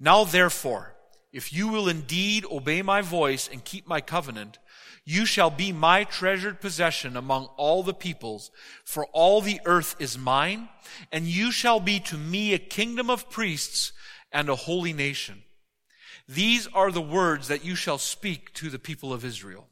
Now 0.00 0.24
therefore, 0.24 0.94
if 1.32 1.52
you 1.52 1.68
will 1.68 1.88
indeed 1.88 2.44
obey 2.50 2.82
my 2.82 3.00
voice 3.00 3.48
and 3.50 3.64
keep 3.64 3.86
my 3.86 4.00
covenant, 4.00 4.58
you 5.04 5.24
shall 5.24 5.50
be 5.50 5.70
my 5.70 6.02
treasured 6.02 6.60
possession 6.60 7.16
among 7.16 7.46
all 7.56 7.84
the 7.84 7.94
peoples, 7.94 8.50
for 8.84 9.06
all 9.06 9.40
the 9.40 9.60
earth 9.66 9.94
is 10.00 10.18
mine, 10.18 10.68
and 11.12 11.26
you 11.26 11.52
shall 11.52 11.78
be 11.78 12.00
to 12.00 12.16
me 12.16 12.54
a 12.54 12.58
kingdom 12.58 13.08
of 13.08 13.30
priests 13.30 13.92
and 14.34 14.48
a 14.48 14.56
holy 14.56 14.92
nation. 14.92 15.44
These 16.28 16.66
are 16.74 16.90
the 16.90 17.00
words 17.00 17.48
that 17.48 17.64
you 17.64 17.76
shall 17.76 17.98
speak 17.98 18.52
to 18.54 18.68
the 18.68 18.78
people 18.78 19.12
of 19.12 19.24
Israel. 19.24 19.68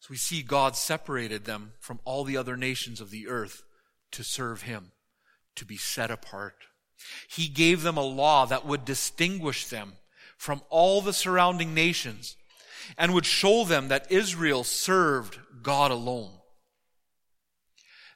So 0.00 0.08
we 0.10 0.16
see 0.16 0.42
God 0.42 0.76
separated 0.76 1.44
them 1.44 1.72
from 1.80 2.00
all 2.04 2.24
the 2.24 2.36
other 2.36 2.56
nations 2.56 3.00
of 3.00 3.10
the 3.10 3.28
earth 3.28 3.62
to 4.10 4.22
serve 4.22 4.62
Him, 4.62 4.92
to 5.56 5.64
be 5.64 5.76
set 5.76 6.10
apart. 6.10 6.56
He 7.28 7.48
gave 7.48 7.82
them 7.82 7.96
a 7.96 8.04
law 8.04 8.44
that 8.46 8.66
would 8.66 8.84
distinguish 8.84 9.66
them 9.66 9.94
from 10.36 10.60
all 10.68 11.00
the 11.00 11.12
surrounding 11.12 11.72
nations 11.72 12.36
and 12.98 13.14
would 13.14 13.26
show 13.26 13.64
them 13.64 13.88
that 13.88 14.10
Israel 14.10 14.64
served 14.64 15.38
God 15.62 15.90
alone. 15.90 16.32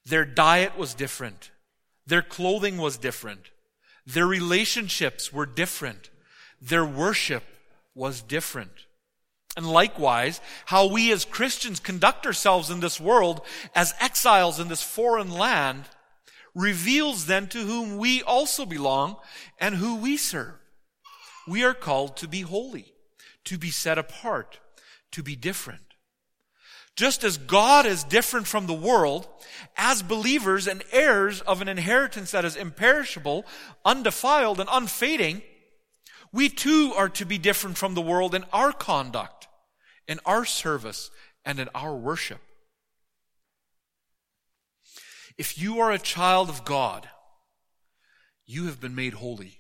Their 0.05 0.25
diet 0.25 0.77
was 0.77 0.93
different. 0.95 1.51
Their 2.07 2.23
clothing 2.23 2.79
was 2.79 2.99
different. 2.99 3.51
Their 4.07 4.27
relationships 4.27 5.33
were 5.33 5.47
different. 5.47 6.11
Their 6.61 6.85
worship 6.85 7.43
was 7.95 8.23
different. 8.23 8.87
And 9.57 9.67
likewise, 9.67 10.41
how 10.67 10.87
we 10.87 11.11
as 11.13 11.25
Christians 11.25 11.81
conduct 11.81 12.27
ourselves 12.27 12.71
in 12.71 12.81
this 12.81 13.01
world 13.01 13.41
as 13.75 13.95
exiles 14.01 14.61
in 14.61 14.69
this 14.69 14.83
foreign 14.83 15.31
land 15.31 15.85
reveals 16.55 17.27
then 17.27 17.49
to 17.49 17.59
whom 17.59 17.97
we 17.97 18.23
also 18.23 18.67
belong 18.67 19.17
and 19.59 19.75
who 19.77 19.97
we 19.97 20.17
serve. 20.17 20.55
We 21.49 21.65
are 21.65 21.75
called 21.75 22.17
to 22.19 22.29
be 22.29 22.43
holy, 22.43 22.93
to 23.45 23.57
be 23.57 23.71
set 23.71 23.99
apart, 23.99 24.61
to 25.13 25.23
be 25.23 25.37
different. 25.37 25.86
Just 26.97 27.25
as 27.25 27.37
God 27.37 27.85
is 27.87 28.05
different 28.05 28.47
from 28.47 28.67
the 28.67 28.75
world, 28.75 29.29
as 29.77 30.03
believers 30.03 30.67
and 30.67 30.83
heirs 30.93 31.43
of 31.43 31.61
an 31.61 31.69
inheritance 31.69 32.31
that 32.31 32.45
is 32.45 32.57
imperishable, 32.57 33.45
undefiled, 33.85 34.61
and 34.61 34.69
unfading, 34.73 35.43
we 36.33 36.49
too 36.49 36.95
are 36.97 37.11
to 37.11 37.25
be 37.25 37.39
different 37.39 37.77
from 37.77 37.95
the 37.95 38.03
world 38.03 38.35
in 38.35 38.45
our 38.53 38.73
conduct 38.73 39.47
in 40.07 40.21
our 40.25 40.45
service 40.45 41.11
and 41.45 41.59
in 41.59 41.69
our 41.75 41.95
worship. 41.95 42.41
If 45.37 45.59
you 45.59 45.81
are 45.81 45.91
a 45.91 45.99
child 45.99 46.49
of 46.49 46.65
God, 46.65 47.09
you 48.47 48.67
have 48.67 48.81
been 48.81 48.95
made 48.95 49.15
holy. 49.15 49.59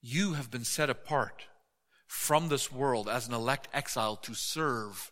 You 0.00 0.34
have 0.34 0.50
been 0.50 0.64
set 0.64 0.90
apart 0.90 1.46
from 2.06 2.48
this 2.48 2.70
world 2.70 3.08
as 3.08 3.26
an 3.26 3.34
elect 3.34 3.68
exile 3.72 4.16
to 4.16 4.34
serve 4.34 5.10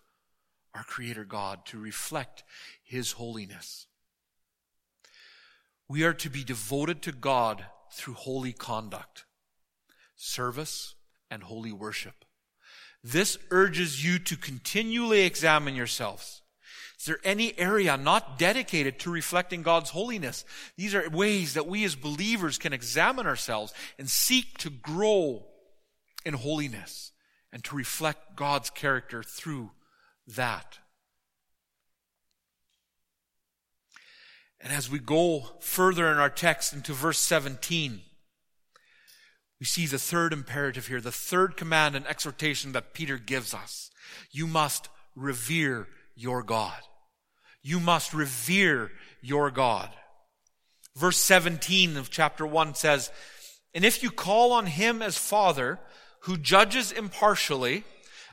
our 0.77 0.85
Creator 0.85 1.25
God, 1.25 1.65
to 1.67 1.79
reflect 1.79 2.45
His 2.85 3.13
holiness. 3.13 3.87
We 5.89 6.05
are 6.05 6.15
to 6.15 6.29
be 6.29 6.45
devoted 6.45 7.03
to 7.03 7.13
God 7.13 7.65
through 7.93 8.15
holy 8.15 8.53
conduct, 8.53 9.25
service, 10.17 10.95
and 11.31 11.43
holy 11.43 11.73
worship. 11.73 12.25
This 13.03 13.39
urges 13.51 14.05
you 14.05 14.19
to 14.19 14.37
continually 14.37 15.23
examine 15.23 15.75
yourselves. 15.77 16.43
Is 16.99 17.05
there 17.05 17.21
any 17.25 17.57
area 17.59 17.97
not 17.97 18.39
dedicated 18.39 18.99
to 19.01 19.11
reflecting 19.11 19.63
God's 19.63 19.91
holiness? 19.91 20.45
These 20.77 20.95
are 20.95 21.09
ways 21.11 21.55
that 21.55 21.67
we 21.67 21.85
as 21.85 21.95
believers 21.95 22.59
can 22.59 22.73
examine 22.73 23.27
ourselves 23.27 23.73
and 23.99 24.11
seek 24.11 24.59
to 24.59 24.71
grow 24.71 25.47
in 26.25 26.35
holiness 26.35 27.13
and 27.53 27.63
to 27.65 27.77
reflect 27.77 28.35
God's 28.35 28.71
character 28.71 29.23
through 29.23 29.71
that. 30.27 30.79
And 34.61 34.73
as 34.73 34.91
we 34.91 34.99
go 34.99 35.59
further 35.61 36.11
in 36.11 36.19
our 36.19 36.31
text 36.31 36.73
into 36.73 36.93
verse 36.93 37.19
17, 37.19 38.01
we 39.61 39.67
see 39.67 39.87
the 39.87 39.99
third 39.99 40.33
imperative 40.33 40.89
here, 40.89 41.01
the 41.01 41.13
third 41.13 41.57
command 41.57 41.95
and 41.95 42.07
exhortation 42.07 42.73
that 42.73 42.93
Peter 42.93 43.17
gives 43.17 43.55
us. 43.55 43.91
You 44.31 44.47
must 44.47 44.89
revere 45.15 45.89
your 46.15 46.43
God. 46.43 46.79
You 47.63 47.81
must 47.81 48.13
revere 48.13 48.91
your 49.21 49.51
God. 49.51 49.91
Verse 50.95 51.19
17 51.19 51.97
of 51.97 52.11
chapter 52.11 52.47
1 52.47 52.75
says, 52.75 53.11
And 53.75 53.85
if 53.85 54.03
you 54.03 54.11
call 54.11 54.53
on 54.53 54.67
him 54.67 55.03
as 55.03 55.17
Father, 55.17 55.79
who 56.21 56.37
judges 56.37 56.93
impartially, 56.93 57.85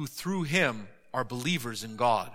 who 0.00 0.06
through 0.06 0.44
him 0.44 0.88
are 1.12 1.24
believers 1.24 1.84
in 1.84 1.94
God, 1.94 2.30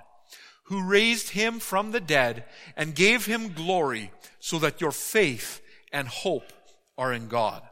who 0.66 0.88
raised 0.88 1.30
him 1.30 1.58
from 1.60 1.90
the 1.90 2.00
dead 2.00 2.44
and 2.78 2.94
gave 2.94 3.26
him 3.26 3.54
glory 3.54 4.12
so 4.40 4.60
that 4.60 4.80
your 4.80 4.92
faith 4.92 5.62
and 5.92 6.08
hope 6.08 6.54
are 6.96 7.12
in 7.12 7.28
God. 7.28 7.64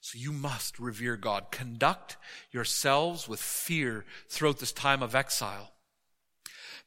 So 0.00 0.16
you 0.16 0.32
must 0.32 0.78
revere 0.78 1.18
God. 1.18 1.50
Conduct 1.50 2.16
yourselves 2.50 3.28
with 3.28 3.38
fear 3.38 4.06
throughout 4.30 4.60
this 4.60 4.72
time 4.72 5.02
of 5.02 5.14
exile. 5.14 5.70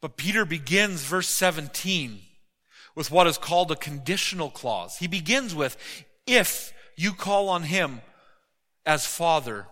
But 0.01 0.17
Peter 0.17 0.45
begins 0.45 1.03
verse 1.03 1.29
17 1.29 2.21
with 2.95 3.11
what 3.11 3.27
is 3.27 3.37
called 3.37 3.71
a 3.71 3.75
conditional 3.75 4.49
clause. 4.49 4.97
He 4.97 5.05
begins 5.05 5.53
with, 5.53 5.77
if 6.25 6.73
you 6.95 7.13
call 7.13 7.49
on 7.49 7.61
him 7.61 8.01
as 8.83 9.05
Father 9.05 9.67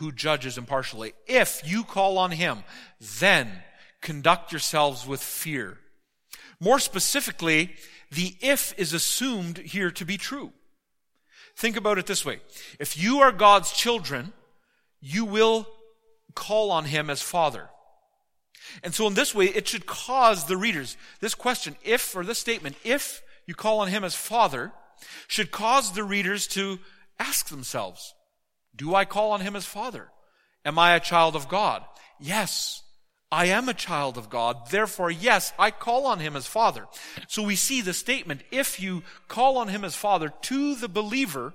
who 0.00 0.10
judges 0.10 0.56
impartially, 0.56 1.12
if 1.26 1.60
you 1.64 1.84
call 1.84 2.16
on 2.16 2.30
him, 2.30 2.64
then 3.20 3.62
conduct 4.00 4.50
yourselves 4.50 5.06
with 5.06 5.22
fear. 5.22 5.78
More 6.58 6.78
specifically, 6.78 7.74
the 8.10 8.34
if 8.40 8.74
is 8.78 8.94
assumed 8.94 9.58
here 9.58 9.90
to 9.90 10.04
be 10.06 10.16
true. 10.16 10.52
Think 11.54 11.76
about 11.76 11.98
it 11.98 12.06
this 12.06 12.24
way. 12.24 12.40
If 12.78 12.96
you 12.96 13.20
are 13.20 13.30
God's 13.30 13.72
children, 13.72 14.32
you 15.02 15.26
will 15.26 15.68
call 16.34 16.70
on 16.70 16.86
him 16.86 17.10
as 17.10 17.20
Father. 17.20 17.68
And 18.82 18.94
so 18.94 19.06
in 19.06 19.12
this 19.12 19.34
way, 19.34 19.46
it 19.46 19.68
should 19.68 19.84
cause 19.84 20.46
the 20.46 20.56
readers, 20.56 20.96
this 21.20 21.34
question, 21.34 21.76
if, 21.84 22.16
or 22.16 22.24
this 22.24 22.38
statement, 22.38 22.76
if 22.84 23.20
you 23.46 23.54
call 23.54 23.80
on 23.80 23.88
him 23.88 24.04
as 24.04 24.14
Father, 24.14 24.72
should 25.28 25.50
cause 25.50 25.92
the 25.92 26.04
readers 26.04 26.46
to 26.46 26.78
ask 27.18 27.48
themselves, 27.48 28.14
do 28.74 28.94
I 28.94 29.04
call 29.04 29.32
on 29.32 29.40
him 29.40 29.56
as 29.56 29.66
Father? 29.66 30.10
Am 30.64 30.78
I 30.78 30.94
a 30.94 31.00
child 31.00 31.36
of 31.36 31.48
God? 31.48 31.84
Yes, 32.18 32.82
I 33.32 33.46
am 33.46 33.68
a 33.68 33.74
child 33.74 34.18
of 34.18 34.28
God. 34.28 34.70
Therefore, 34.70 35.10
yes, 35.10 35.52
I 35.58 35.70
call 35.70 36.06
on 36.06 36.18
him 36.18 36.36
as 36.36 36.46
Father. 36.46 36.86
So 37.28 37.42
we 37.42 37.56
see 37.56 37.80
the 37.80 37.94
statement, 37.94 38.42
if 38.50 38.80
you 38.80 39.02
call 39.28 39.56
on 39.56 39.68
him 39.68 39.84
as 39.84 39.94
Father 39.94 40.32
to 40.42 40.74
the 40.74 40.88
believer, 40.88 41.54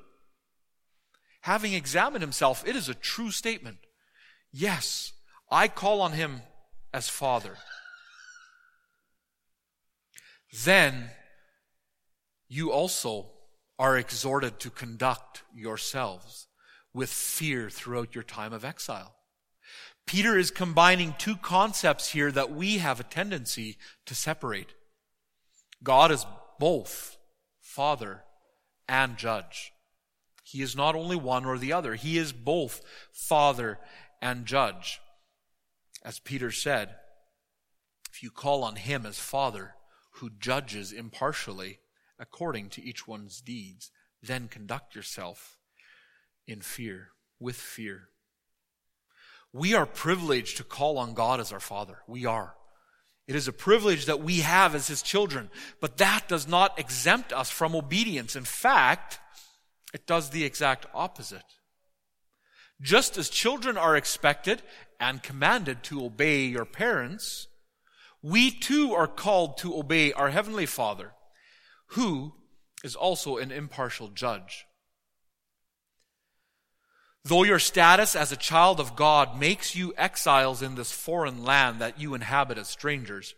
having 1.41 1.73
examined 1.73 2.21
himself, 2.21 2.65
it 2.67 2.75
is 2.75 2.89
a 2.89 2.93
true 2.93 3.32
statement. 3.32 3.78
Yes, 4.51 5.12
I 5.51 5.67
call 5.67 6.01
on 6.01 6.13
him 6.13 6.41
as 6.93 7.10
Father. 7.10 7.58
Then 10.63 11.10
you 12.47 12.71
also 12.71 13.32
are 13.78 13.97
exhorted 13.97 14.60
to 14.62 14.69
conduct 14.69 15.43
yourselves 15.54 16.44
with 16.95 17.10
fear 17.10 17.69
throughout 17.69 18.15
your 18.15 18.23
time 18.23 18.53
of 18.53 18.63
exile. 18.63 19.13
Peter 20.08 20.38
is 20.38 20.49
combining 20.49 21.13
two 21.17 21.36
concepts 21.36 22.12
here 22.13 22.31
that 22.31 22.51
we 22.51 22.77
have 22.77 22.99
a 22.99 23.03
tendency 23.03 23.77
to 24.05 24.15
separate. 24.15 24.73
God 25.84 26.10
is 26.10 26.25
both 26.58 27.17
Father 27.60 28.23
and 28.88 29.17
Judge. 29.17 29.73
He 30.43 30.62
is 30.62 30.75
not 30.75 30.95
only 30.95 31.17
one 31.17 31.45
or 31.45 31.58
the 31.58 31.73
other. 31.73 31.95
He 31.95 32.17
is 32.17 32.31
both 32.31 32.81
Father 33.12 33.77
and 34.21 34.45
Judge. 34.45 35.01
As 36.01 36.19
Peter 36.19 36.51
said, 36.51 36.95
if 38.10 38.23
you 38.23 38.31
call 38.31 38.63
on 38.63 38.77
him 38.77 39.05
as 39.05 39.19
Father, 39.19 39.73
who 40.12 40.29
judges 40.29 40.93
impartially 40.93 41.79
according 42.17 42.69
to 42.69 42.84
each 42.84 43.05
one's 43.05 43.41
deeds, 43.41 43.91
then 44.23 44.47
conduct 44.47 44.95
yourself 44.95 45.55
in 46.47 46.62
fear, 46.62 47.10
with 47.39 47.55
fear. 47.55 48.10
We 49.53 49.73
are 49.73 49.86
privileged 49.86 50.58
to 50.58 50.63
call 50.63 50.97
on 50.97 51.13
God 51.13 51.39
as 51.39 51.51
our 51.51 51.60
Father. 51.60 51.99
We 52.08 52.25
are. 52.25 52.55
It 53.27 53.36
is 53.36 53.47
a 53.47 53.53
privilege 53.53 54.05
that 54.05 54.21
we 54.21 54.41
have 54.41 54.75
as 54.75 54.88
His 54.88 55.01
children, 55.01 55.49
but 55.79 55.97
that 55.97 56.27
does 56.27 56.47
not 56.47 56.77
exempt 56.77 57.34
us 57.34 57.49
from 57.49 57.75
obedience. 57.75 58.36
In 58.36 58.43
fact, 58.43 59.19
it 59.93 60.05
does 60.05 60.29
the 60.29 60.43
exact 60.43 60.86
opposite. 60.93 61.55
Just 62.81 63.17
as 63.17 63.29
children 63.29 63.77
are 63.77 63.95
expected 63.95 64.62
and 64.99 65.23
commanded 65.23 65.84
to 65.84 66.03
obey 66.03 66.45
your 66.45 66.65
parents, 66.65 67.47
we 68.21 68.51
too 68.51 68.93
are 68.93 69.08
called 69.08 69.58
to 69.60 69.77
obey 69.77 70.12
our 70.12 70.29
Heavenly 70.29 70.65
Father, 70.65 71.13
who 71.91 72.34
is 72.84 72.95
also 72.95 73.38
an 73.38 73.51
impartial 73.51 74.10
judge. 74.10 74.65
Though 77.25 77.43
your 77.43 77.57
status 77.57 78.15
as 78.15 78.31
a 78.31 78.38
child 78.38 78.79
of 78.79 78.95
God 78.95 79.39
makes 79.39 79.75
you 79.75 79.95
exiles 79.97 80.61
in 80.61 80.75
this 80.75 80.91
foreign 80.91 81.43
land 81.43 81.81
that 81.81 81.99
you 81.99 82.13
inhabit 82.13 82.59
as 82.59 82.67
strangers, 82.67 83.33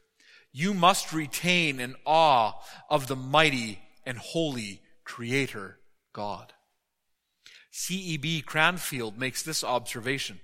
you 0.51 0.73
must 0.73 1.13
retain 1.13 1.79
an 1.79 1.95
awe 2.05 2.59
of 2.89 3.07
the 3.07 3.15
mighty 3.15 3.79
and 4.05 4.17
holy 4.17 4.81
Creator 5.05 5.79
God. 6.11 6.51
C.E.B. 7.71 8.41
Cranfield 8.41 9.17
makes 9.17 9.41
this 9.41 9.63
observation. 9.63 10.41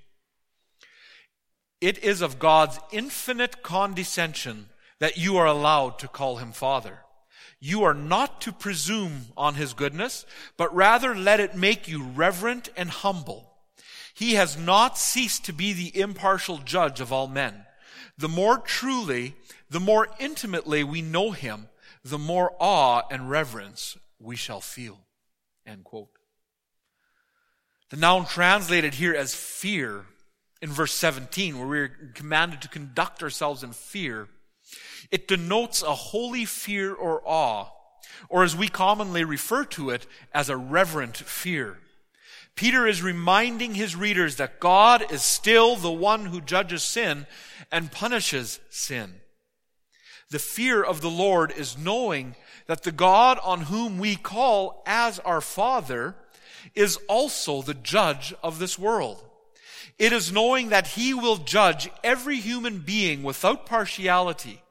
It 1.81 2.01
is 2.01 2.21
of 2.21 2.39
God's 2.39 2.79
infinite 2.93 3.61
condescension 3.61 4.69
that 4.99 5.17
you 5.17 5.35
are 5.35 5.47
allowed 5.47 5.99
to 5.99 6.07
call 6.07 6.37
him 6.37 6.53
Father. 6.53 6.99
You 7.65 7.85
are 7.85 7.93
not 7.93 8.41
to 8.41 8.51
presume 8.51 9.27
on 9.37 9.55
his 9.55 9.71
goodness, 9.71 10.25
but 10.57 10.75
rather 10.75 11.15
let 11.15 11.39
it 11.39 11.55
make 11.55 11.87
you 11.87 12.03
reverent 12.03 12.67
and 12.75 12.89
humble. 12.89 13.53
He 14.13 14.33
has 14.33 14.57
not 14.57 14.97
ceased 14.97 15.45
to 15.45 15.53
be 15.53 15.71
the 15.71 15.97
impartial 15.97 16.57
judge 16.57 16.99
of 16.99 17.13
all 17.13 17.25
men. 17.25 17.63
The 18.17 18.27
more 18.27 18.57
truly, 18.57 19.35
the 19.69 19.79
more 19.79 20.09
intimately 20.19 20.83
we 20.83 21.01
know 21.01 21.31
him, 21.31 21.69
the 22.03 22.19
more 22.19 22.51
awe 22.59 23.03
and 23.09 23.29
reverence 23.29 23.97
we 24.19 24.35
shall 24.35 24.59
feel. 24.59 24.99
End 25.65 25.85
quote. 25.85 26.09
The 27.91 27.95
noun 27.95 28.25
translated 28.25 28.95
here 28.95 29.13
as 29.13 29.33
fear 29.33 30.03
in 30.61 30.69
verse 30.69 30.91
17, 30.91 31.57
where 31.57 31.67
we're 31.67 32.11
commanded 32.13 32.61
to 32.63 32.67
conduct 32.67 33.23
ourselves 33.23 33.63
in 33.63 33.71
fear, 33.71 34.27
it 35.13 35.27
denotes 35.27 35.83
a 35.83 35.93
holy 35.93 36.43
fear 36.43 36.91
or 36.91 37.21
awe, 37.23 37.67
or 38.29 38.43
as 38.43 38.55
we 38.55 38.67
commonly 38.67 39.23
refer 39.23 39.63
to 39.63 39.91
it, 39.91 40.07
as 40.33 40.49
a 40.49 40.57
reverent 40.57 41.15
fear. 41.15 41.77
Peter 42.55 42.87
is 42.87 43.03
reminding 43.03 43.75
his 43.75 43.95
readers 43.95 44.37
that 44.37 44.59
God 44.59 45.11
is 45.11 45.21
still 45.21 45.75
the 45.75 45.91
one 45.91 46.25
who 46.25 46.41
judges 46.41 46.81
sin 46.81 47.27
and 47.71 47.91
punishes 47.91 48.59
sin. 48.71 49.21
The 50.31 50.39
fear 50.39 50.81
of 50.83 51.01
the 51.01 51.11
Lord 51.11 51.51
is 51.51 51.77
knowing 51.77 52.35
that 52.65 52.81
the 52.81 52.91
God 52.91 53.37
on 53.43 53.61
whom 53.61 53.99
we 53.99 54.15
call 54.15 54.81
as 54.87 55.19
our 55.19 55.41
Father 55.41 56.15
is 56.73 56.97
also 57.07 57.61
the 57.61 57.75
judge 57.75 58.33
of 58.41 58.57
this 58.57 58.79
world. 58.79 59.23
It 59.99 60.11
is 60.11 60.31
knowing 60.31 60.69
that 60.69 60.87
He 60.87 61.13
will 61.13 61.37
judge 61.37 61.87
every 62.03 62.37
human 62.37 62.79
being 62.79 63.21
without 63.21 63.67
partiality. 63.67 64.62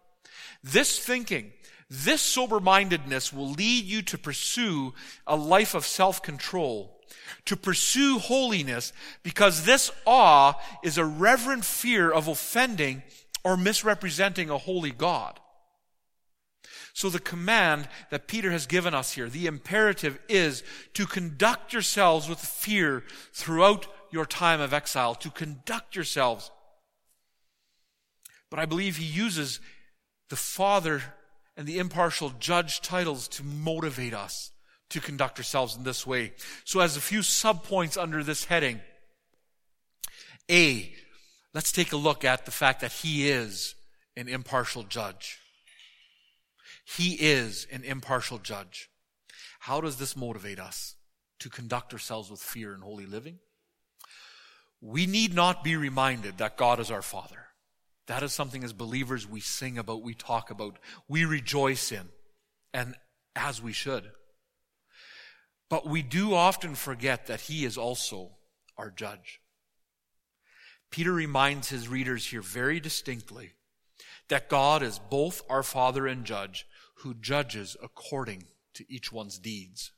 This 0.62 0.98
thinking, 0.98 1.53
this 1.90 2.22
sober 2.22 2.61
mindedness 2.61 3.33
will 3.33 3.51
lead 3.51 3.85
you 3.85 4.03
to 4.03 4.18
pursue 4.18 4.94
a 5.27 5.37
life 5.37 5.75
of 5.75 5.85
self 5.85 6.22
control, 6.22 7.01
to 7.44 7.57
pursue 7.57 8.18
holiness, 8.18 8.92
because 9.22 9.64
this 9.64 9.90
awe 10.07 10.55
is 10.83 10.98
a 10.98 11.05
reverent 11.05 11.64
fear 11.64 12.11
of 12.11 12.29
offending 12.29 13.03
or 13.44 13.57
misrepresenting 13.57 14.51
a 14.51 14.59
holy 14.59 14.92
God. 14.92 15.38
So 16.94 17.09
the 17.09 17.18
command 17.18 17.88
that 18.11 18.29
Peter 18.29 18.51
has 18.51 18.66
given 18.66 18.94
us 18.94 19.12
here, 19.12 19.29
the 19.29 19.46
imperative 19.46 20.18
is 20.29 20.62
to 20.94 21.07
conduct 21.07 21.72
yourselves 21.72 22.29
with 22.29 22.38
fear 22.38 23.03
throughout 23.33 23.87
your 24.11 24.27
time 24.27 24.61
of 24.61 24.75
exile, 24.75 25.14
to 25.16 25.31
conduct 25.31 25.96
yourselves. 25.96 26.51
But 28.51 28.61
I 28.61 28.66
believe 28.66 28.98
he 28.98 29.07
uses 29.07 29.61
the 30.33 30.37
Father 30.37 31.03
and 31.59 31.66
the 31.66 31.79
impartial 31.79 32.33
judge 32.40 32.81
titles 32.81 33.29
to 33.29 33.45
motivate 33.45 34.14
us 34.14 34.51
to 34.88 34.99
conduct 34.99 35.37
ourselves 35.38 35.77
in 35.77 35.85
this 35.85 36.07
way. 36.07 36.33
So, 36.64 36.81
as 36.81 36.97
a 36.97 37.03
few 37.03 37.18
subpoints 37.18 38.01
under 38.01 38.25
this 38.25 38.47
heading, 38.47 38.81
A, 40.51 40.90
let's 41.53 41.71
take 41.71 41.92
a 41.92 41.99
look 41.99 42.25
at 42.25 42.47
the 42.47 42.51
fact 42.51 42.81
that 42.81 42.92
he 42.92 43.29
is 43.29 43.75
an 44.16 44.27
impartial 44.27 44.85
judge. 44.85 45.38
He 46.87 47.12
is 47.12 47.66
an 47.71 47.85
impartial 47.85 48.38
judge. 48.38 48.88
How 49.61 49.83
does 49.83 49.97
this 49.97 50.16
motivate 50.16 50.59
us 50.59 50.97
to 51.40 51.51
conduct 51.51 51.92
ourselves 51.92 52.31
with 52.31 52.40
fear 52.40 52.73
and 52.73 52.83
holy 52.83 53.05
living? 53.05 53.38
We 54.81 55.05
need 55.05 55.35
not 55.35 55.62
be 55.62 55.77
reminded 55.77 56.38
that 56.38 56.57
God 56.57 56.81
is 56.81 56.90
our 56.90 57.03
Father. 57.03 57.49
That 58.12 58.22
is 58.22 58.35
something 58.35 58.62
as 58.62 58.75
believers 58.75 59.27
we 59.27 59.40
sing 59.40 59.79
about, 59.79 60.03
we 60.03 60.12
talk 60.12 60.51
about, 60.51 60.79
we 61.09 61.25
rejoice 61.25 61.90
in, 61.90 62.11
and 62.75 62.94
as 63.35 63.62
we 63.62 63.72
should. 63.72 64.05
But 65.70 65.88
we 65.88 66.03
do 66.03 66.35
often 66.35 66.75
forget 66.75 67.29
that 67.29 67.40
he 67.40 67.64
is 67.64 67.79
also 67.79 68.33
our 68.77 68.90
judge. 68.90 69.40
Peter 70.90 71.11
reminds 71.11 71.70
his 71.70 71.88
readers 71.88 72.27
here 72.27 72.42
very 72.42 72.81
distinctly 72.81 73.53
that 74.29 74.51
God 74.51 74.83
is 74.83 74.98
both 74.98 75.40
our 75.48 75.62
Father 75.62 76.07
and 76.07 76.27
Judge 76.27 76.66
who 76.96 77.14
judges 77.14 77.79
according 77.83 78.44
to 78.75 78.85
each 78.92 79.11
one's 79.11 79.38
deeds. 79.38 79.90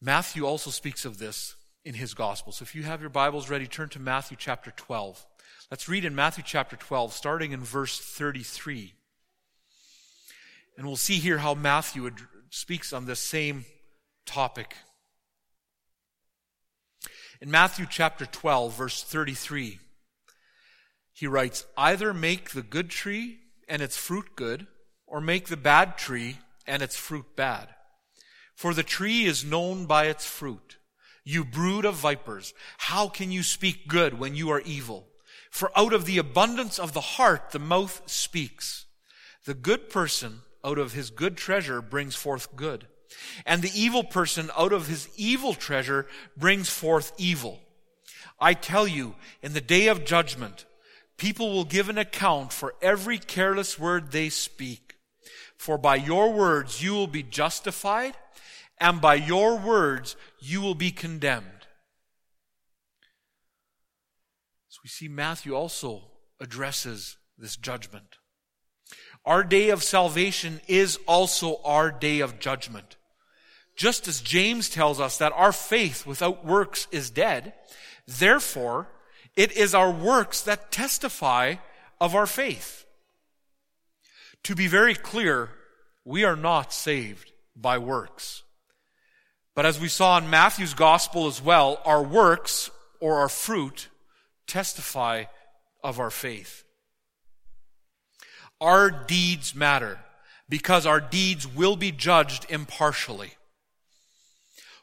Matthew 0.00 0.44
also 0.44 0.70
speaks 0.70 1.04
of 1.04 1.18
this 1.18 1.54
in 1.84 1.94
his 1.94 2.14
gospel. 2.14 2.52
So 2.52 2.62
if 2.62 2.74
you 2.74 2.82
have 2.82 3.00
your 3.00 3.10
Bibles 3.10 3.48
ready, 3.48 3.66
turn 3.66 3.88
to 3.90 3.98
Matthew 3.98 4.36
chapter 4.38 4.72
12. 4.76 5.26
Let's 5.70 5.88
read 5.88 6.04
in 6.04 6.14
Matthew 6.14 6.44
chapter 6.46 6.76
12, 6.76 7.12
starting 7.12 7.52
in 7.52 7.60
verse 7.60 7.98
33. 7.98 8.94
And 10.76 10.86
we'll 10.86 10.96
see 10.96 11.18
here 11.18 11.38
how 11.38 11.54
Matthew 11.54 12.10
speaks 12.50 12.92
on 12.92 13.06
this 13.06 13.20
same 13.20 13.64
topic. 14.26 14.74
In 17.40 17.50
Matthew 17.50 17.86
chapter 17.88 18.26
12, 18.26 18.74
verse 18.74 19.02
33, 19.02 19.78
he 21.12 21.26
writes, 21.26 21.64
Either 21.76 22.12
make 22.12 22.50
the 22.50 22.62
good 22.62 22.90
tree 22.90 23.38
and 23.68 23.80
its 23.80 23.96
fruit 23.96 24.36
good, 24.36 24.66
or 25.06 25.20
make 25.20 25.48
the 25.48 25.56
bad 25.56 25.96
tree 25.96 26.38
and 26.66 26.82
its 26.82 26.96
fruit 26.96 27.36
bad. 27.36 27.68
For 28.54 28.74
the 28.74 28.82
tree 28.82 29.24
is 29.24 29.44
known 29.44 29.86
by 29.86 30.06
its 30.06 30.26
fruit. 30.26 30.76
You 31.24 31.44
brood 31.44 31.84
of 31.84 31.94
vipers, 31.96 32.54
how 32.78 33.08
can 33.08 33.30
you 33.30 33.42
speak 33.42 33.88
good 33.88 34.18
when 34.18 34.34
you 34.34 34.50
are 34.50 34.60
evil? 34.60 35.06
For 35.50 35.70
out 35.76 35.92
of 35.92 36.04
the 36.04 36.18
abundance 36.18 36.78
of 36.78 36.92
the 36.92 37.00
heart 37.00 37.50
the 37.50 37.58
mouth 37.58 38.02
speaks. 38.06 38.86
The 39.44 39.54
good 39.54 39.90
person 39.90 40.42
out 40.64 40.78
of 40.78 40.92
his 40.92 41.10
good 41.10 41.36
treasure 41.36 41.82
brings 41.82 42.14
forth 42.14 42.54
good. 42.54 42.86
And 43.44 43.60
the 43.60 43.72
evil 43.74 44.04
person 44.04 44.50
out 44.56 44.72
of 44.72 44.86
his 44.86 45.08
evil 45.16 45.54
treasure 45.54 46.06
brings 46.36 46.68
forth 46.68 47.12
evil. 47.18 47.60
I 48.38 48.54
tell 48.54 48.86
you, 48.86 49.16
in 49.42 49.52
the 49.52 49.60
day 49.60 49.88
of 49.88 50.04
judgment, 50.04 50.64
people 51.16 51.52
will 51.52 51.64
give 51.64 51.88
an 51.88 51.98
account 51.98 52.52
for 52.52 52.74
every 52.80 53.18
careless 53.18 53.78
word 53.78 54.12
they 54.12 54.28
speak. 54.28 54.96
For 55.56 55.76
by 55.76 55.96
your 55.96 56.32
words 56.32 56.82
you 56.82 56.92
will 56.92 57.06
be 57.06 57.22
justified, 57.22 58.16
and 58.80 59.00
by 59.00 59.14
your 59.14 59.58
words 59.58 60.16
you 60.40 60.60
will 60.60 60.74
be 60.74 60.90
condemned. 60.90 61.66
So 64.68 64.80
we 64.82 64.88
see 64.88 65.08
Matthew 65.08 65.54
also 65.54 66.04
addresses 66.40 67.18
this 67.36 67.56
judgment. 67.56 68.16
Our 69.26 69.44
day 69.44 69.68
of 69.68 69.82
salvation 69.82 70.60
is 70.66 70.98
also 71.06 71.60
our 71.64 71.90
day 71.90 72.20
of 72.20 72.40
judgment. 72.40 72.96
Just 73.76 74.08
as 74.08 74.20
James 74.20 74.68
tells 74.68 74.98
us 74.98 75.18
that 75.18 75.32
our 75.34 75.52
faith 75.52 76.06
without 76.06 76.44
works 76.44 76.86
is 76.90 77.10
dead, 77.10 77.52
therefore, 78.06 78.88
it 79.36 79.52
is 79.52 79.74
our 79.74 79.90
works 79.90 80.42
that 80.42 80.72
testify 80.72 81.56
of 82.00 82.14
our 82.14 82.26
faith. 82.26 82.84
To 84.44 84.54
be 84.54 84.66
very 84.66 84.94
clear, 84.94 85.50
we 86.04 86.24
are 86.24 86.36
not 86.36 86.72
saved 86.72 87.32
by 87.54 87.78
works. 87.78 88.42
But 89.60 89.66
as 89.66 89.78
we 89.78 89.88
saw 89.88 90.16
in 90.16 90.30
Matthew's 90.30 90.72
gospel 90.72 91.26
as 91.26 91.42
well, 91.42 91.82
our 91.84 92.02
works 92.02 92.70
or 92.98 93.16
our 93.16 93.28
fruit 93.28 93.90
testify 94.46 95.24
of 95.84 96.00
our 96.00 96.10
faith. 96.10 96.64
Our 98.58 98.90
deeds 98.90 99.54
matter 99.54 99.98
because 100.48 100.86
our 100.86 100.98
deeds 100.98 101.46
will 101.46 101.76
be 101.76 101.92
judged 101.92 102.46
impartially. 102.48 103.32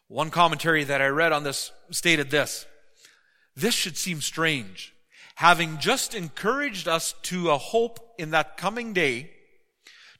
One 0.09 0.29
commentary 0.29 0.83
that 0.83 1.01
I 1.01 1.07
read 1.07 1.31
on 1.31 1.41
this 1.41 1.71
stated 1.89 2.29
this. 2.29 2.67
This 3.55 3.73
should 3.73 3.97
seem 3.97 4.21
strange. 4.21 4.93
Having 5.37 5.79
just 5.79 6.13
encouraged 6.13 6.87
us 6.87 7.15
to 7.23 7.49
a 7.49 7.57
hope 7.57 7.99
in 8.19 8.29
that 8.29 8.57
coming 8.57 8.93
day, 8.93 9.31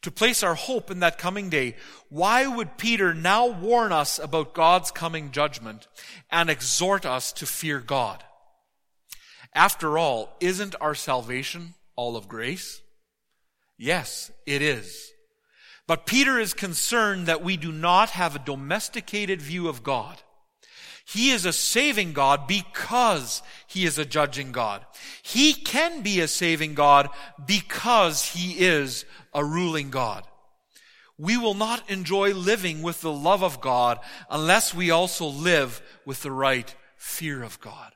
to 0.01 0.12
place 0.12 0.43
our 0.43 0.55
hope 0.55 0.91
in 0.91 0.99
that 0.99 1.17
coming 1.17 1.49
day, 1.49 1.75
why 2.10 2.45
would 2.47 2.77
Peter 2.77 3.13
now 3.13 3.47
warn 3.47 3.91
us 3.91 4.19
about 4.19 4.53
God's 4.53 4.91
coming 4.91 5.31
judgment 5.31 5.88
and 6.31 6.49
exhort 6.49 7.05
us 7.05 7.31
to 7.33 7.45
fear 7.45 7.79
God? 7.79 8.23
After 9.53 9.97
all, 9.97 10.36
isn't 10.39 10.75
our 10.79 10.95
salvation 10.95 11.73
all 11.95 12.15
of 12.15 12.27
grace? 12.27 12.81
Yes, 13.77 14.31
it 14.45 14.62
is. 14.62 15.12
But 15.88 16.05
Peter 16.05 16.38
is 16.38 16.53
concerned 16.53 17.27
that 17.27 17.43
we 17.43 17.57
do 17.57 17.71
not 17.71 18.12
have 18.12 18.36
a 18.36 18.39
domesticated 18.39 19.41
view 19.41 19.67
of 19.67 19.83
God. 19.83 20.21
He 21.07 21.31
is 21.31 21.45
a 21.45 21.53
saving 21.53 22.11
God 22.11 22.47
because 22.47 23.41
he 23.65 23.85
is 23.85 23.97
a 23.97 24.05
judging 24.05 24.51
God. 24.51 24.85
He 25.21 25.53
can 25.53 26.01
be 26.01 26.19
a 26.19 26.27
saving 26.27 26.73
God 26.73 27.09
because 27.45 28.25
he 28.25 28.59
is 28.59 29.05
a 29.33 29.43
ruling 29.43 29.89
God. 29.89 30.25
We 31.17 31.37
will 31.37 31.53
not 31.53 31.89
enjoy 31.89 32.33
living 32.33 32.81
with 32.81 32.99
the 32.99 33.11
love 33.11 33.41
of 33.41 33.61
God 33.61 33.99
unless 34.29 34.73
we 34.73 34.91
also 34.91 35.27
live 35.27 35.81
with 36.05 36.23
the 36.23 36.31
right 36.31 36.75
fear 36.97 37.41
of 37.41 37.59
God. 37.61 37.93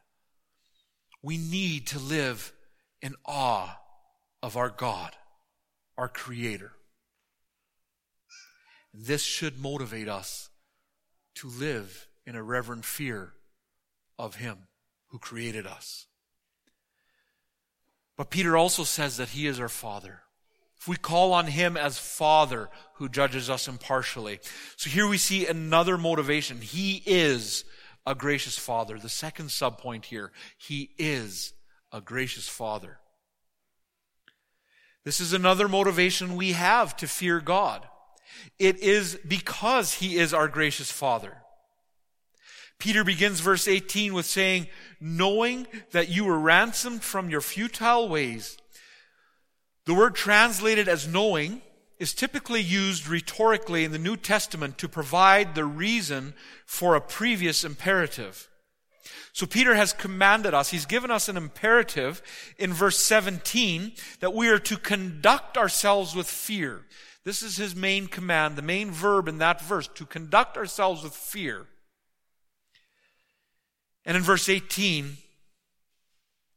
We 1.22 1.38
need 1.38 1.88
to 1.88 2.00
live 2.00 2.54
in 3.02 3.16
awe 3.26 3.78
of 4.42 4.56
our 4.56 4.70
God 4.70 5.16
our 5.98 6.08
Creator. 6.08 6.72
This 8.94 9.22
should 9.22 9.60
motivate 9.60 10.08
us 10.08 10.50
to 11.36 11.48
live 11.48 12.08
in 12.26 12.36
a 12.36 12.44
reverent 12.44 12.86
fear 12.86 13.34
of 14.18 14.36
Him 14.36 14.68
who 15.08 15.20
created 15.20 15.66
us. 15.66 16.08
But 18.18 18.30
Peter 18.30 18.56
also 18.56 18.84
says 18.84 19.18
that 19.18 19.30
He 19.30 19.48
is 19.48 19.60
our 19.60 19.70
Father. 19.70 20.22
If 20.80 20.88
we 20.88 20.96
call 20.96 21.34
on 21.34 21.48
Him 21.48 21.78
as 21.78 21.98
Father 21.98 22.70
who 22.96 23.10
judges 23.10 23.50
us 23.50 23.68
impartially. 23.68 24.40
So 24.78 24.90
here 24.90 25.08
we 25.08 25.18
see 25.18 25.46
another 25.46 25.98
motivation. 25.98 26.62
He 26.62 27.02
is 27.06 27.66
a 28.06 28.16
gracious 28.16 28.58
Father. 28.58 28.98
The 28.98 29.10
second 29.10 29.48
subpoint 29.48 30.06
here. 30.06 30.32
He 30.58 30.92
is 30.98 31.54
a 31.92 32.02
gracious 32.02 32.48
Father. 32.48 33.00
This 35.04 35.20
is 35.20 35.34
another 35.34 35.68
motivation 35.68 36.36
we 36.36 36.52
have 36.52 36.96
to 36.98 37.08
fear 37.08 37.40
God. 37.40 37.88
It 38.60 38.80
is 38.80 39.18
because 39.28 39.96
He 39.96 40.18
is 40.18 40.34
our 40.34 40.48
gracious 40.48 40.92
Father. 40.92 41.41
Peter 42.82 43.04
begins 43.04 43.40
verse 43.40 43.68
18 43.68 44.12
with 44.12 44.26
saying, 44.26 44.66
knowing 45.00 45.68
that 45.92 46.10
you 46.10 46.26
were 46.26 46.40
ransomed 46.40 47.04
from 47.04 47.30
your 47.30 47.40
futile 47.40 48.10
ways. 48.10 48.58
The 49.86 49.94
word 49.94 50.16
translated 50.16 50.88
as 50.88 51.08
knowing 51.08 51.62
is 52.00 52.12
typically 52.12 52.60
used 52.60 53.08
rhetorically 53.08 53.84
in 53.84 53.92
the 53.92 54.00
New 54.00 54.18
Testament 54.18 54.80
to 54.80 54.90
provide 54.90 55.54
the 55.54 55.64
reason 55.64 56.34
for 56.66 56.96
a 56.96 57.02
previous 57.02 57.64
imperative. 57.64 58.50
So 59.32 59.46
Peter 59.46 59.76
has 59.76 59.94
commanded 59.94 60.56
us, 60.56 60.72
he's 60.72 60.88
given 60.88 61.12
us 61.12 61.30
an 61.30 61.38
imperative 61.38 62.24
in 62.58 62.74
verse 62.74 62.98
17 62.98 63.92
that 64.22 64.34
we 64.34 64.50
are 64.50 64.58
to 64.58 64.78
conduct 64.78 65.56
ourselves 65.56 66.16
with 66.16 66.26
fear. 66.26 66.82
This 67.26 67.44
is 67.44 67.58
his 67.58 67.76
main 67.76 68.08
command, 68.08 68.56
the 68.56 68.64
main 68.64 68.90
verb 68.90 69.28
in 69.28 69.38
that 69.38 69.62
verse, 69.62 69.88
to 69.90 70.06
conduct 70.08 70.58
ourselves 70.58 71.04
with 71.04 71.14
fear. 71.14 71.68
And 74.06 74.18
in 74.18 74.24
verse 74.24 74.50
18, 74.50 75.18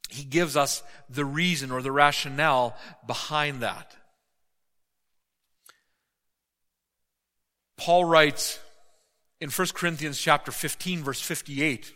he 0.09 0.24
gives 0.24 0.57
us 0.57 0.83
the 1.09 1.24
reason 1.24 1.70
or 1.70 1.83
the 1.83 1.92
rationale 1.92 2.76
behind 3.07 3.61
that. 3.61 3.96
Paul 7.76 8.04
writes 8.04 8.59
in 9.40 9.51
1 9.51 9.68
Corinthians 9.74 10.18
chapter 10.18 10.53
15 10.53 11.03
verse 11.03 11.20
58, 11.20 11.92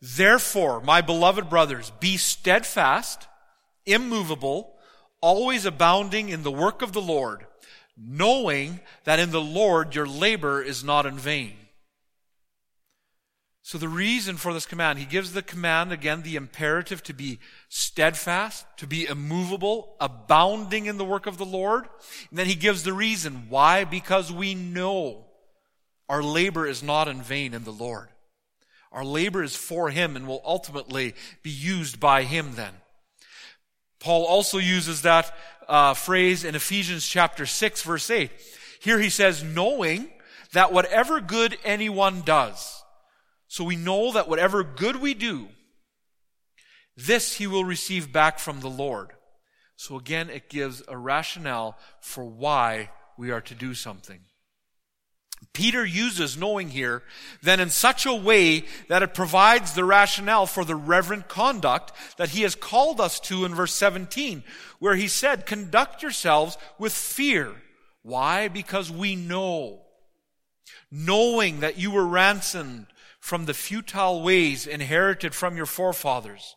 Therefore, 0.00 0.80
my 0.80 1.00
beloved 1.00 1.48
brothers, 1.48 1.90
be 2.00 2.16
steadfast, 2.16 3.28
immovable, 3.84 4.74
always 5.20 5.64
abounding 5.64 6.28
in 6.28 6.42
the 6.42 6.50
work 6.50 6.82
of 6.82 6.92
the 6.92 7.00
Lord, 7.00 7.46
knowing 7.96 8.80
that 9.04 9.18
in 9.18 9.30
the 9.30 9.40
Lord 9.40 9.94
your 9.94 10.06
labor 10.06 10.62
is 10.62 10.84
not 10.84 11.06
in 11.06 11.18
vain. 11.18 11.54
So 13.66 13.78
the 13.78 13.88
reason 13.88 14.36
for 14.36 14.54
this 14.54 14.64
command, 14.64 15.00
he 15.00 15.04
gives 15.04 15.32
the 15.32 15.42
command 15.42 15.90
again, 15.90 16.22
the 16.22 16.36
imperative 16.36 17.02
to 17.02 17.12
be 17.12 17.40
steadfast, 17.68 18.64
to 18.76 18.86
be 18.86 19.06
immovable, 19.06 19.96
abounding 19.98 20.86
in 20.86 20.98
the 20.98 21.04
work 21.04 21.26
of 21.26 21.36
the 21.36 21.44
Lord. 21.44 21.88
And 22.30 22.38
then 22.38 22.46
he 22.46 22.54
gives 22.54 22.84
the 22.84 22.92
reason. 22.92 23.46
Why? 23.48 23.82
Because 23.82 24.30
we 24.30 24.54
know 24.54 25.24
our 26.08 26.22
labor 26.22 26.64
is 26.64 26.80
not 26.80 27.08
in 27.08 27.20
vain 27.20 27.54
in 27.54 27.64
the 27.64 27.72
Lord. 27.72 28.06
Our 28.92 29.04
labor 29.04 29.42
is 29.42 29.56
for 29.56 29.90
Him 29.90 30.14
and 30.14 30.28
will 30.28 30.42
ultimately 30.44 31.16
be 31.42 31.50
used 31.50 31.98
by 31.98 32.22
Him 32.22 32.52
then. 32.54 32.72
Paul 33.98 34.26
also 34.26 34.58
uses 34.58 35.02
that 35.02 35.36
uh, 35.68 35.94
phrase 35.94 36.44
in 36.44 36.54
Ephesians 36.54 37.04
chapter 37.04 37.46
6 37.46 37.82
verse 37.82 38.10
8. 38.10 38.30
Here 38.80 39.00
he 39.00 39.10
says, 39.10 39.42
knowing 39.42 40.08
that 40.52 40.72
whatever 40.72 41.20
good 41.20 41.58
anyone 41.64 42.22
does, 42.22 42.75
so 43.48 43.64
we 43.64 43.76
know 43.76 44.12
that 44.12 44.28
whatever 44.28 44.64
good 44.64 44.96
we 44.96 45.14
do, 45.14 45.48
this 46.96 47.36
he 47.36 47.46
will 47.46 47.64
receive 47.64 48.12
back 48.12 48.38
from 48.38 48.60
the 48.60 48.70
Lord. 48.70 49.10
So 49.76 49.96
again, 49.98 50.30
it 50.30 50.48
gives 50.48 50.82
a 50.88 50.96
rationale 50.96 51.76
for 52.00 52.24
why 52.24 52.90
we 53.18 53.30
are 53.30 53.42
to 53.42 53.54
do 53.54 53.74
something. 53.74 54.20
Peter 55.52 55.84
uses 55.84 56.36
knowing 56.36 56.70
here 56.70 57.02
then 57.42 57.60
in 57.60 57.68
such 57.68 58.06
a 58.06 58.14
way 58.14 58.64
that 58.88 59.02
it 59.02 59.14
provides 59.14 59.74
the 59.74 59.84
rationale 59.84 60.46
for 60.46 60.64
the 60.64 60.74
reverent 60.74 61.28
conduct 61.28 61.92
that 62.16 62.30
he 62.30 62.42
has 62.42 62.54
called 62.54 63.00
us 63.00 63.20
to 63.20 63.44
in 63.44 63.54
verse 63.54 63.74
17, 63.74 64.42
where 64.78 64.96
he 64.96 65.08
said, 65.08 65.46
conduct 65.46 66.02
yourselves 66.02 66.56
with 66.78 66.92
fear. 66.92 67.52
Why? 68.02 68.48
Because 68.48 68.90
we 68.90 69.14
know. 69.14 69.82
Knowing 70.90 71.60
that 71.60 71.78
you 71.78 71.90
were 71.90 72.06
ransomed 72.06 72.86
from 73.26 73.46
the 73.46 73.54
futile 73.54 74.22
ways 74.22 74.68
inherited 74.68 75.34
from 75.34 75.56
your 75.56 75.66
forefathers. 75.66 76.54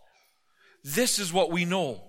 This 0.83 1.17
is 1.17 1.33
what 1.33 1.49
we 1.49 1.65
know. 1.65 2.03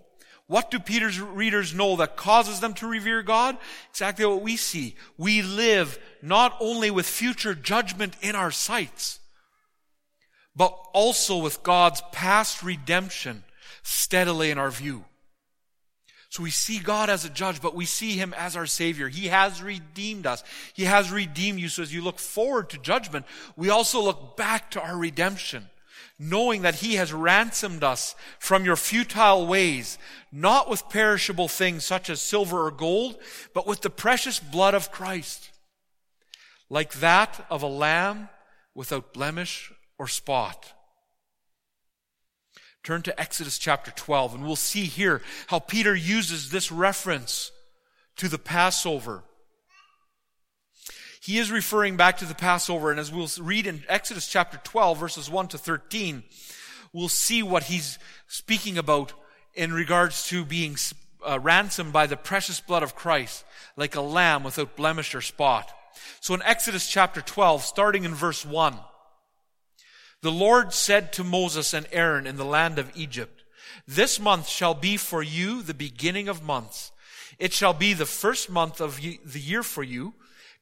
What 0.49 0.71
do 0.71 0.79
Peter's 0.79 1.19
readers 1.19 1.75
know 1.75 1.97
that 1.97 2.19
causes 2.19 2.61
them 2.61 2.75
to 2.75 2.87
revere 2.87 3.23
God? 3.23 3.57
Exactly 3.89 4.27
what 4.27 4.43
we 4.43 4.57
see. 4.57 4.97
We 5.17 5.41
live 5.41 5.99
not 6.21 6.59
only 6.61 6.91
with 6.91 7.07
future 7.07 7.55
judgment 7.55 8.17
in 8.21 8.35
our 8.35 8.51
sights, 8.51 9.21
but 10.55 10.77
also 10.93 11.39
with 11.39 11.63
God's 11.63 12.03
past 12.13 12.63
redemption 12.63 13.45
steadily 13.83 14.51
in 14.51 14.59
our 14.59 14.71
view. 14.71 15.07
So 16.31 16.45
we 16.45 16.51
see 16.51 16.79
God 16.79 17.11
as 17.11 17.25
a 17.25 17.29
judge, 17.29 17.61
but 17.61 17.75
we 17.75 17.85
see 17.85 18.13
Him 18.13 18.33
as 18.35 18.57
our 18.57 18.67
Savior. 18.67 19.09
He 19.09 19.29
has 19.29 19.63
redeemed 19.63 20.27
us. 20.27 20.43
He 20.75 20.85
has 20.85 21.11
redeemed 21.11 21.59
you. 21.59 21.69
So 21.69 21.83
as 21.83 21.93
you 21.93 22.03
look 22.03 22.19
forward 22.19 22.71
to 22.71 22.79
judgment, 22.79 23.27
we 23.57 23.69
also 23.69 24.01
look 24.01 24.37
back 24.37 24.71
to 24.73 24.81
our 24.81 24.97
redemption 24.97 25.69
knowing 26.23 26.63
that 26.63 26.77
he 26.77 26.97
has 26.97 27.15
ransomed 27.15 27.83
us 27.83 28.15
from 28.39 28.63
your 28.63 28.77
futile 28.77 29.47
ways, 29.47 29.97
not 30.31 30.69
with 30.69 30.89
perishable 30.91 31.49
things 31.49 31.83
such 31.83 32.11
as 32.11 32.21
silver 32.21 32.67
or 32.67 32.71
gold, 32.71 33.17
but 33.55 33.67
with 33.67 33.81
the 33.81 33.89
precious 33.89 34.39
blood 34.39 34.75
of 34.75 34.93
Christ, 34.93 35.51
like 36.69 36.93
that 37.01 37.47
of 37.49 37.63
a 37.63 37.67
lamb 37.67 38.29
without 38.75 39.15
blemish 39.15 39.73
or 39.99 40.07
spot. 40.07 40.75
Turn 42.83 43.03
to 43.03 43.21
Exodus 43.21 43.59
chapter 43.59 43.91
12, 43.91 44.35
and 44.35 44.45
we'll 44.45 44.57
see 44.57 44.85
here 44.85 45.23
how 45.49 45.59
Peter 45.59 45.95
uses 45.95 46.51
this 46.51 46.73
reference 46.73 47.53
to 48.17 48.29
the 48.29 48.39
Passover 48.39 49.23
he 51.21 51.39
is 51.39 51.53
referring 51.53 51.97
back 51.97 52.17
to 52.19 52.25
the 52.25 52.35
Passover, 52.35 52.91
and 52.91 52.99
as 52.99 53.13
we'll 53.13 53.29
read 53.41 53.67
in 53.67 53.85
Exodus 53.89 54.27
chapter 54.27 54.59
12, 54.65 54.99
verses 54.99 55.29
1 55.31 55.49
to 55.49 55.59
13, 55.59 56.23
we'll 56.95 57.11
see 57.11 57.43
what 57.43 57.65
he's 57.65 57.99
speaking 58.27 58.79
about 58.79 59.13
in 59.55 59.73
regards 59.75 60.27
to 60.29 60.47
being 60.47 60.77
uh, 61.29 61.39
ransomed 61.39 61.93
by 61.93 62.07
the 62.07 62.17
precious 62.17 62.61
blood 62.61 62.83
of 62.83 62.97
Christ, 62.97 63.45
like 63.77 63.95
a 63.95 64.01
lamb 64.01 64.45
without 64.45 64.77
blemish 64.77 65.15
or 65.15 65.21
spot. 65.21 65.71
So 66.21 66.33
in 66.33 66.41
Exodus 66.43 66.89
chapter 66.89 67.21
12, 67.21 67.65
starting 67.65 68.05
in 68.05 68.15
verse 68.15 68.47
1, 68.47 68.75
the 70.23 70.33
Lord 70.33 70.73
said 70.73 71.13
to 71.15 71.25
Moses 71.25 71.73
and 71.73 71.87
Aaron 71.93 72.27
in 72.27 72.37
the 72.37 72.45
land 72.45 72.79
of 72.79 72.91
Egypt, 72.95 73.43
This 73.87 74.21
month 74.21 74.49
shall 74.49 74.75
be 74.75 74.97
for 74.97 75.23
you 75.23 75.63
the 75.63 75.75
beginning 75.75 76.29
of 76.29 76.43
months. 76.43 76.93
It 77.39 77.53
shall 77.55 77.73
be 77.73 77.95
the 77.95 78.07
first 78.07 78.51
month 78.51 78.81
of 78.81 79.01
the 79.01 79.41
year 79.41 79.63
for 79.63 79.83
you. 79.83 80.15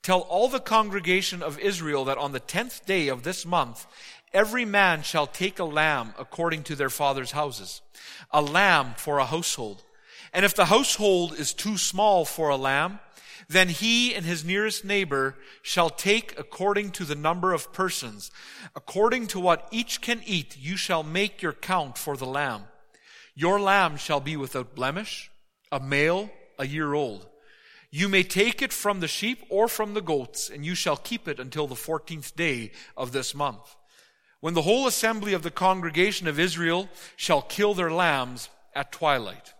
Tell 0.02 0.20
all 0.20 0.48
the 0.48 0.60
congregation 0.60 1.42
of 1.42 1.58
Israel 1.58 2.04
that 2.04 2.18
on 2.18 2.30
the 2.30 2.40
tenth 2.40 2.86
day 2.86 3.08
of 3.08 3.24
this 3.24 3.44
month, 3.44 3.86
every 4.32 4.64
man 4.64 5.02
shall 5.02 5.26
take 5.26 5.58
a 5.58 5.64
lamb 5.64 6.14
according 6.18 6.62
to 6.64 6.76
their 6.76 6.90
father's 6.90 7.32
houses, 7.32 7.82
a 8.30 8.40
lamb 8.40 8.94
for 8.96 9.18
a 9.18 9.26
household. 9.26 9.82
And 10.32 10.44
if 10.44 10.54
the 10.54 10.66
household 10.66 11.34
is 11.36 11.52
too 11.52 11.76
small 11.76 12.24
for 12.24 12.48
a 12.48 12.56
lamb, 12.56 13.00
then 13.48 13.68
he 13.68 14.14
and 14.14 14.26
his 14.26 14.44
nearest 14.44 14.84
neighbor 14.84 15.34
shall 15.62 15.88
take 15.88 16.38
according 16.38 16.90
to 16.90 17.04
the 17.04 17.14
number 17.14 17.54
of 17.54 17.72
persons. 17.72 18.30
According 18.76 19.28
to 19.28 19.40
what 19.40 19.66
each 19.70 20.02
can 20.02 20.22
eat, 20.26 20.56
you 20.58 20.76
shall 20.76 21.02
make 21.02 21.40
your 21.40 21.54
count 21.54 21.96
for 21.96 22.16
the 22.16 22.26
lamb. 22.26 22.64
Your 23.34 23.58
lamb 23.58 23.96
shall 23.96 24.20
be 24.20 24.36
without 24.36 24.74
blemish, 24.74 25.30
a 25.72 25.80
male, 25.80 26.30
a 26.58 26.66
year 26.66 26.92
old. 26.92 27.26
You 27.90 28.08
may 28.08 28.22
take 28.22 28.60
it 28.60 28.72
from 28.72 29.00
the 29.00 29.08
sheep 29.08 29.46
or 29.48 29.66
from 29.66 29.94
the 29.94 30.02
goats, 30.02 30.50
and 30.50 30.66
you 30.66 30.74
shall 30.74 30.96
keep 30.96 31.26
it 31.26 31.40
until 31.40 31.66
the 31.66 31.74
fourteenth 31.74 32.36
day 32.36 32.72
of 32.96 33.12
this 33.12 33.34
month. 33.34 33.76
When 34.40 34.52
the 34.52 34.62
whole 34.62 34.86
assembly 34.86 35.32
of 35.32 35.42
the 35.42 35.50
congregation 35.50 36.28
of 36.28 36.38
Israel 36.38 36.90
shall 37.16 37.40
kill 37.40 37.72
their 37.72 37.90
lambs 37.90 38.50
at 38.74 38.92
twilight. 38.92 39.54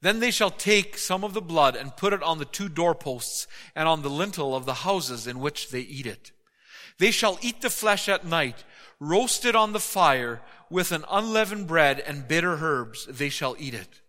Then 0.00 0.20
they 0.20 0.30
shall 0.30 0.50
take 0.50 0.96
some 0.96 1.24
of 1.24 1.34
the 1.34 1.40
blood 1.40 1.74
and 1.74 1.96
put 1.96 2.12
it 2.12 2.22
on 2.22 2.38
the 2.38 2.44
two 2.44 2.68
doorposts 2.68 3.46
and 3.74 3.88
on 3.88 4.02
the 4.02 4.10
lintel 4.10 4.54
of 4.54 4.64
the 4.64 4.74
houses 4.74 5.26
in 5.26 5.40
which 5.40 5.70
they 5.70 5.80
eat 5.80 6.06
it. 6.06 6.30
They 6.98 7.10
shall 7.10 7.38
eat 7.40 7.60
the 7.60 7.70
flesh 7.70 8.08
at 8.08 8.24
night, 8.24 8.64
roasted 9.00 9.56
on 9.56 9.72
the 9.72 9.80
fire 9.80 10.40
with 10.70 10.92
an 10.92 11.04
unleavened 11.10 11.66
bread 11.66 12.00
and 12.00 12.28
bitter 12.28 12.58
herbs. 12.60 13.06
They 13.06 13.28
shall 13.28 13.56
eat 13.58 13.74
it. 13.74 14.00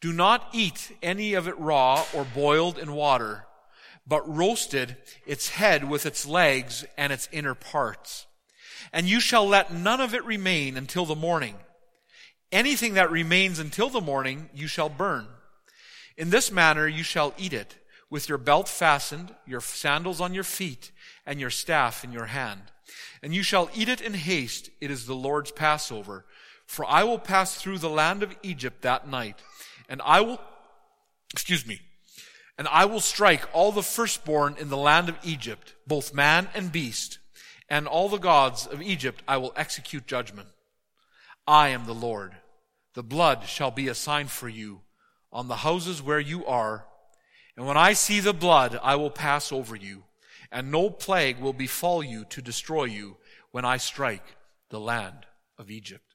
Do 0.00 0.12
not 0.12 0.48
eat 0.52 0.96
any 1.02 1.34
of 1.34 1.48
it 1.48 1.58
raw 1.58 2.04
or 2.14 2.24
boiled 2.24 2.78
in 2.78 2.92
water, 2.92 3.46
but 4.06 4.26
roasted 4.28 4.96
its 5.26 5.50
head 5.50 5.88
with 5.88 6.06
its 6.06 6.26
legs 6.26 6.84
and 6.96 7.12
its 7.12 7.28
inner 7.32 7.54
parts. 7.54 8.26
And 8.92 9.06
you 9.06 9.20
shall 9.20 9.46
let 9.46 9.72
none 9.72 10.00
of 10.00 10.14
it 10.14 10.24
remain 10.24 10.76
until 10.76 11.06
the 11.06 11.16
morning. 11.16 11.56
Anything 12.52 12.94
that 12.94 13.10
remains 13.10 13.58
until 13.58 13.88
the 13.88 14.00
morning 14.00 14.50
you 14.54 14.66
shall 14.66 14.88
burn. 14.88 15.26
In 16.16 16.30
this 16.30 16.50
manner 16.50 16.86
you 16.86 17.02
shall 17.02 17.34
eat 17.36 17.52
it, 17.52 17.76
with 18.08 18.28
your 18.28 18.38
belt 18.38 18.68
fastened, 18.68 19.34
your 19.46 19.60
sandals 19.60 20.20
on 20.20 20.32
your 20.32 20.44
feet, 20.44 20.92
and 21.26 21.40
your 21.40 21.50
staff 21.50 22.04
in 22.04 22.12
your 22.12 22.26
hand. 22.26 22.62
And 23.22 23.34
you 23.34 23.42
shall 23.42 23.68
eat 23.74 23.88
it 23.88 24.00
in 24.00 24.14
haste. 24.14 24.70
It 24.80 24.90
is 24.90 25.06
the 25.06 25.14
Lord's 25.14 25.50
Passover. 25.50 26.24
For 26.66 26.84
I 26.84 27.04
will 27.04 27.18
pass 27.18 27.56
through 27.56 27.78
the 27.78 27.90
land 27.90 28.22
of 28.22 28.34
Egypt 28.42 28.82
that 28.82 29.08
night 29.08 29.42
and 29.88 30.02
I 30.04 30.20
will, 30.20 30.40
excuse 31.32 31.66
me, 31.66 31.80
and 32.58 32.68
I 32.68 32.84
will 32.86 33.00
strike 33.00 33.48
all 33.52 33.72
the 33.72 33.82
firstborn 33.82 34.56
in 34.58 34.68
the 34.68 34.76
land 34.76 35.08
of 35.08 35.18
Egypt, 35.22 35.74
both 35.86 36.14
man 36.14 36.48
and 36.54 36.72
beast, 36.72 37.18
and 37.68 37.86
all 37.86 38.08
the 38.08 38.18
gods 38.18 38.66
of 38.66 38.82
Egypt 38.82 39.22
I 39.28 39.36
will 39.36 39.52
execute 39.56 40.06
judgment. 40.06 40.48
I 41.46 41.68
am 41.68 41.86
the 41.86 41.94
Lord. 41.94 42.32
The 42.94 43.02
blood 43.02 43.44
shall 43.46 43.70
be 43.70 43.88
a 43.88 43.94
sign 43.94 44.26
for 44.26 44.48
you 44.48 44.80
on 45.32 45.48
the 45.48 45.56
houses 45.56 46.02
where 46.02 46.20
you 46.20 46.46
are. 46.46 46.86
And 47.56 47.66
when 47.66 47.76
I 47.76 47.92
see 47.92 48.20
the 48.20 48.32
blood, 48.32 48.78
I 48.82 48.96
will 48.96 49.10
pass 49.10 49.52
over 49.52 49.76
you, 49.76 50.04
and 50.50 50.70
no 50.70 50.90
plague 50.90 51.38
will 51.38 51.52
befall 51.52 52.02
you 52.02 52.24
to 52.30 52.42
destroy 52.42 52.84
you 52.84 53.16
when 53.50 53.64
I 53.64 53.76
strike 53.76 54.36
the 54.70 54.80
land 54.80 55.26
of 55.58 55.70
Egypt. 55.70 56.14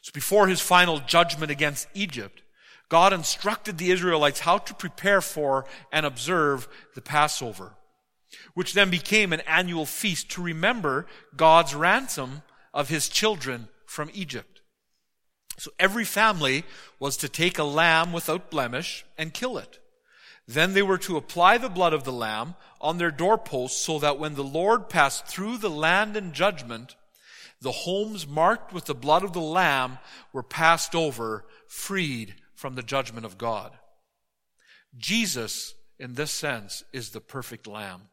So 0.00 0.10
before 0.12 0.48
his 0.48 0.60
final 0.60 0.98
judgment 0.98 1.52
against 1.52 1.86
Egypt, 1.94 2.42
God 2.88 3.12
instructed 3.12 3.78
the 3.78 3.90
Israelites 3.90 4.40
how 4.40 4.58
to 4.58 4.74
prepare 4.74 5.20
for 5.20 5.64
and 5.92 6.04
observe 6.04 6.68
the 6.94 7.00
Passover, 7.00 7.74
which 8.54 8.74
then 8.74 8.90
became 8.90 9.32
an 9.32 9.40
annual 9.46 9.86
feast 9.86 10.30
to 10.32 10.42
remember 10.42 11.06
God's 11.36 11.74
ransom 11.74 12.42
of 12.74 12.88
his 12.88 13.08
children 13.08 13.68
from 13.92 14.10
Egypt. 14.14 14.62
So 15.58 15.70
every 15.78 16.04
family 16.04 16.64
was 16.98 17.16
to 17.18 17.28
take 17.28 17.58
a 17.58 17.64
lamb 17.64 18.12
without 18.12 18.50
blemish 18.50 19.04
and 19.18 19.34
kill 19.34 19.58
it. 19.58 19.78
Then 20.48 20.72
they 20.72 20.82
were 20.82 20.98
to 20.98 21.18
apply 21.18 21.58
the 21.58 21.68
blood 21.68 21.92
of 21.92 22.04
the 22.04 22.12
lamb 22.12 22.54
on 22.80 22.98
their 22.98 23.10
doorposts 23.10 23.84
so 23.84 23.98
that 23.98 24.18
when 24.18 24.34
the 24.34 24.42
Lord 24.42 24.88
passed 24.88 25.26
through 25.26 25.58
the 25.58 25.70
land 25.70 26.16
in 26.16 26.32
judgment, 26.32 26.96
the 27.60 27.70
homes 27.70 28.26
marked 28.26 28.72
with 28.72 28.86
the 28.86 28.94
blood 28.94 29.22
of 29.22 29.34
the 29.34 29.40
Lamb 29.40 29.98
were 30.32 30.42
passed 30.42 30.96
over, 30.96 31.44
freed 31.68 32.34
from 32.56 32.74
the 32.74 32.82
judgment 32.82 33.24
of 33.24 33.38
God. 33.38 33.78
Jesus, 34.96 35.74
in 35.96 36.14
this 36.14 36.32
sense, 36.32 36.82
is 36.92 37.10
the 37.10 37.20
perfect 37.20 37.68
Lamb. 37.68 38.08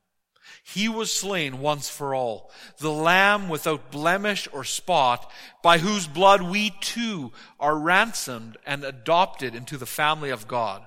He 0.63 0.87
was 0.87 1.11
slain 1.11 1.59
once 1.59 1.89
for 1.89 2.13
all, 2.13 2.51
the 2.77 2.91
Lamb 2.91 3.49
without 3.49 3.91
blemish 3.91 4.47
or 4.51 4.63
spot, 4.63 5.31
by 5.63 5.79
whose 5.79 6.07
blood 6.07 6.41
we 6.41 6.71
too 6.81 7.31
are 7.59 7.77
ransomed 7.77 8.57
and 8.65 8.83
adopted 8.83 9.55
into 9.55 9.77
the 9.77 9.85
family 9.85 10.29
of 10.29 10.47
God. 10.47 10.83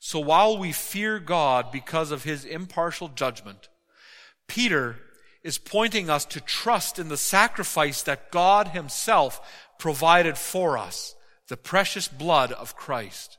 So 0.00 0.18
while 0.18 0.58
we 0.58 0.72
fear 0.72 1.18
God 1.18 1.70
because 1.70 2.10
of 2.10 2.24
his 2.24 2.44
impartial 2.44 3.08
judgment, 3.08 3.68
Peter 4.48 4.96
is 5.42 5.58
pointing 5.58 6.10
us 6.10 6.24
to 6.24 6.40
trust 6.40 6.98
in 6.98 7.08
the 7.08 7.16
sacrifice 7.16 8.02
that 8.02 8.30
God 8.30 8.68
himself 8.68 9.68
provided 9.78 10.38
for 10.38 10.78
us, 10.78 11.14
the 11.48 11.56
precious 11.56 12.08
blood 12.08 12.52
of 12.52 12.76
Christ. 12.76 13.38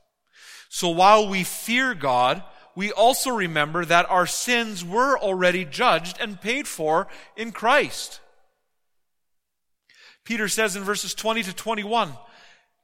So 0.68 0.88
while 0.88 1.28
we 1.28 1.44
fear 1.44 1.94
God, 1.94 2.42
we 2.76 2.90
also 2.92 3.30
remember 3.30 3.84
that 3.84 4.10
our 4.10 4.26
sins 4.26 4.84
were 4.84 5.18
already 5.18 5.64
judged 5.64 6.18
and 6.20 6.40
paid 6.40 6.66
for 6.66 7.06
in 7.36 7.52
Christ. 7.52 8.20
Peter 10.24 10.48
says 10.48 10.74
in 10.74 10.82
verses 10.82 11.14
20 11.14 11.42
to 11.44 11.54
21, 11.54 12.12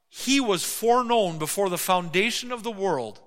He 0.09 0.41
was 0.41 0.65
foreknown 0.65 1.39
before 1.39 1.69
the 1.69 1.79
foundation 1.79 2.53
of 2.53 2.63
the 2.63 2.71
world, 2.71 3.21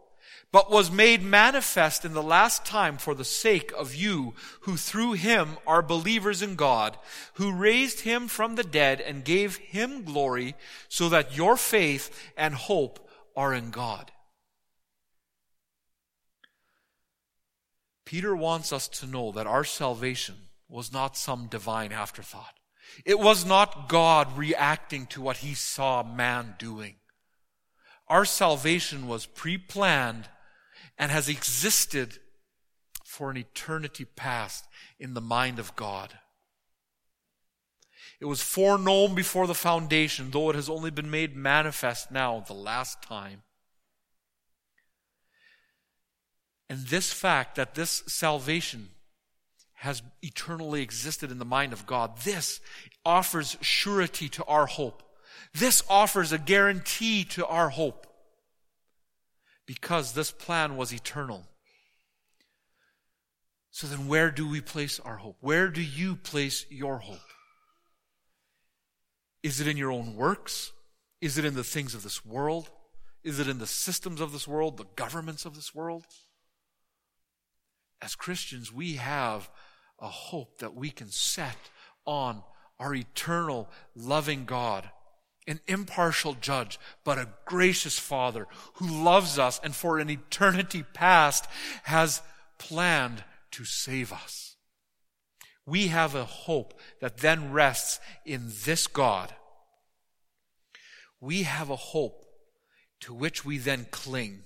but 0.51 0.70
was 0.70 0.91
made 0.91 1.24
manifest 1.24 2.05
in 2.05 2.14
the 2.14 2.22
last 2.22 2.64
time 2.64 2.97
for 2.97 3.16
the 3.16 3.26
sake 3.26 3.72
of 3.76 3.95
you, 3.95 4.36
who 4.61 4.78
through 4.78 5.14
Him 5.14 5.57
are 5.66 5.82
believers 5.82 6.43
in 6.43 6.55
God, 6.55 6.95
who 7.34 7.51
raised 7.51 8.01
Him 8.01 8.28
from 8.28 8.55
the 8.55 8.64
dead 8.64 9.01
and 9.01 9.26
gave 9.26 9.57
Him 9.57 10.03
glory, 10.03 10.55
so 10.88 11.09
that 11.09 11.36
your 11.36 11.57
faith 11.57 12.32
and 12.38 12.53
hope 12.53 13.09
are 13.36 13.51
in 13.53 13.72
God. 13.72 14.11
Peter 18.14 18.36
wants 18.36 18.72
us 18.72 18.88
to 18.88 19.07
know 19.07 19.32
that 19.32 19.47
our 19.47 19.64
salvation 19.64 20.36
was 20.70 20.93
not 20.93 21.18
some 21.18 21.47
divine 21.47 21.91
afterthought. 21.91 22.53
It 23.07 23.18
was 23.18 23.43
not 23.43 23.89
God 23.89 24.38
reacting 24.38 25.07
to 25.07 25.20
what 25.20 25.38
he 25.38 25.55
saw 25.55 26.03
man 26.03 26.53
doing. 26.59 26.97
Our 28.07 28.24
salvation 28.24 29.07
was 29.07 29.26
pre-planned 29.26 30.30
and 30.95 31.11
has 31.11 31.28
existed 31.28 32.20
for 33.03 33.32
an 33.32 33.38
eternity 33.38 34.05
past 34.05 34.68
in 34.99 35.16
the 35.16 35.20
mind 35.20 35.57
of 35.57 35.76
God. 35.76 36.14
It 38.22 38.26
was 38.26 38.43
foreknown 38.43 39.16
before 39.16 39.47
the 39.47 39.55
foundation, 39.55 40.30
though 40.30 40.51
it 40.51 40.55
has 40.55 40.70
only 40.70 40.91
been 40.91 41.09
made 41.09 41.36
manifest 41.36 42.11
now, 42.11 42.43
the 42.45 42.53
last 42.53 43.01
time. 43.01 43.41
And 46.70 46.80
this 46.88 47.11
fact 47.11 47.55
that 47.55 47.76
this 47.76 48.03
salvation 48.07 48.89
has 49.84 50.01
eternally 50.22 50.82
existed 50.82 51.30
in 51.30 51.39
the 51.39 51.45
mind 51.45 51.74
of 51.74 51.86
God. 51.86 52.18
This 52.20 52.61
offers 53.05 53.57
surety 53.59 54.30
to 54.30 54.43
our 54.45 54.66
hope. 54.66 55.03
This 55.53 55.84
offers 55.89 56.32
a 56.32 56.38
guarantee 56.38 57.26
to 57.26 57.45
our 57.45 57.70
hope. 57.70 58.07
Because 59.66 60.14
this 60.14 60.32
plan 60.32 60.78
was 60.78 60.93
eternal. 60.93 61.43
So 63.72 63.88
then 63.88 64.07
where 64.07 64.32
do 64.32 64.47
we 64.47 64.61
place 64.61 65.01
our 65.01 65.18
hope? 65.18 65.36
Where 65.41 65.68
do 65.68 65.82
you 65.82 66.16
place 66.16 66.66
your 66.70 66.99
hope? 66.99 67.20
Is 69.41 69.59
it 69.59 69.68
in 69.68 69.76
your 69.76 69.91
own 69.91 70.16
works? 70.16 70.72
Is 71.20 71.38
it 71.38 71.43
in 71.43 71.55
the 71.55 71.64
things 71.64 71.93
of 71.93 72.03
this 72.03 72.26
world? 72.26 72.70
Is 73.24 73.39
it 73.39 73.49
in 73.49 73.59
the 73.59 73.68
systems 73.68 74.22
of 74.22 74.32
this 74.32 74.47
world, 74.47 74.78
the 74.78 74.86
governments 74.95 75.45
of 75.45 75.55
this 75.55 75.76
world? 75.76 76.05
As 78.03 78.15
Christians, 78.15 78.69
we 78.69 78.95
have 78.95 79.49
a 79.97 80.09
hope 80.09 80.57
that 80.57 80.75
we 80.75 80.89
can 80.89 81.09
set 81.09 81.55
on 82.05 82.43
our 82.77 82.93
eternal, 82.93 83.69
loving 83.95 84.43
God, 84.43 84.89
an 85.47 85.61
impartial 85.67 86.33
judge, 86.33 86.77
but 87.05 87.17
a 87.17 87.29
gracious 87.45 87.97
Father 87.97 88.45
who 88.73 88.87
loves 89.03 89.39
us 89.39 89.57
and 89.63 89.73
for 89.73 89.99
an 89.99 90.09
eternity 90.09 90.83
past 90.93 91.47
has 91.83 92.21
planned 92.57 93.23
to 93.51 93.63
save 93.63 94.11
us. 94.11 94.57
We 95.65 95.87
have 95.87 96.13
a 96.13 96.25
hope 96.25 96.77
that 96.99 97.19
then 97.19 97.53
rests 97.53 98.01
in 98.25 98.51
this 98.65 98.85
God. 98.85 99.33
We 101.21 101.43
have 101.43 101.69
a 101.69 101.77
hope 101.77 102.25
to 102.99 103.13
which 103.13 103.45
we 103.45 103.59
then 103.59 103.87
cling 103.91 104.43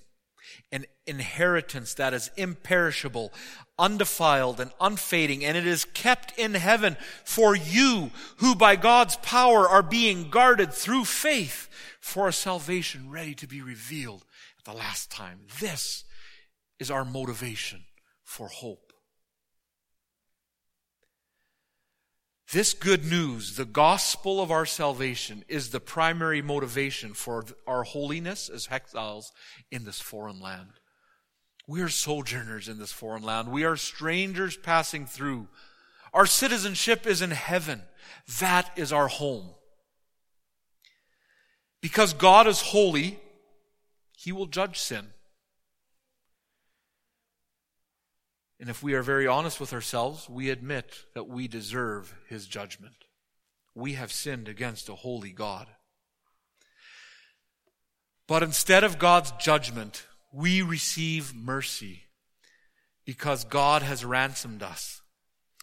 an 0.72 0.84
inheritance 1.06 1.94
that 1.94 2.14
is 2.14 2.30
imperishable, 2.36 3.32
undefiled, 3.78 4.60
and 4.60 4.70
unfading, 4.80 5.44
and 5.44 5.56
it 5.56 5.66
is 5.66 5.84
kept 5.84 6.38
in 6.38 6.54
heaven 6.54 6.96
for 7.24 7.56
you 7.56 8.10
who 8.38 8.54
by 8.54 8.76
God's 8.76 9.16
power 9.16 9.68
are 9.68 9.82
being 9.82 10.30
guarded 10.30 10.72
through 10.72 11.04
faith 11.04 11.68
for 12.00 12.28
a 12.28 12.32
salvation 12.32 13.10
ready 13.10 13.34
to 13.34 13.46
be 13.46 13.60
revealed 13.60 14.24
at 14.58 14.64
the 14.64 14.78
last 14.78 15.10
time. 15.10 15.40
This 15.60 16.04
is 16.78 16.90
our 16.90 17.04
motivation 17.04 17.84
for 18.24 18.48
hope. 18.48 18.87
This 22.52 22.72
good 22.72 23.04
news, 23.04 23.56
the 23.56 23.66
gospel 23.66 24.40
of 24.40 24.50
our 24.50 24.64
salvation, 24.64 25.44
is 25.48 25.68
the 25.68 25.80
primary 25.80 26.40
motivation 26.40 27.12
for 27.12 27.44
our 27.66 27.82
holiness 27.82 28.48
as 28.48 28.68
exiles 28.70 29.32
in 29.70 29.84
this 29.84 30.00
foreign 30.00 30.40
land. 30.40 30.70
We 31.66 31.82
are 31.82 31.90
sojourners 31.90 32.66
in 32.66 32.78
this 32.78 32.92
foreign 32.92 33.22
land. 33.22 33.48
We 33.48 33.64
are 33.64 33.76
strangers 33.76 34.56
passing 34.56 35.04
through. 35.04 35.48
Our 36.14 36.24
citizenship 36.24 37.06
is 37.06 37.20
in 37.20 37.32
heaven. 37.32 37.82
That 38.40 38.70
is 38.76 38.94
our 38.94 39.08
home. 39.08 39.50
Because 41.82 42.14
God 42.14 42.46
is 42.46 42.62
holy, 42.62 43.18
He 44.16 44.32
will 44.32 44.46
judge 44.46 44.78
sin. 44.78 45.08
And 48.60 48.68
if 48.68 48.82
we 48.82 48.94
are 48.94 49.02
very 49.02 49.26
honest 49.26 49.60
with 49.60 49.72
ourselves, 49.72 50.28
we 50.28 50.50
admit 50.50 51.04
that 51.14 51.28
we 51.28 51.46
deserve 51.46 52.14
his 52.28 52.46
judgment. 52.46 52.94
We 53.74 53.92
have 53.92 54.12
sinned 54.12 54.48
against 54.48 54.88
a 54.88 54.96
holy 54.96 55.30
God. 55.30 55.68
But 58.26 58.42
instead 58.42 58.84
of 58.84 58.98
God's 58.98 59.32
judgment, 59.32 60.06
we 60.32 60.60
receive 60.60 61.34
mercy 61.34 62.02
because 63.06 63.44
God 63.44 63.82
has 63.82 64.04
ransomed 64.04 64.62
us. 64.62 65.00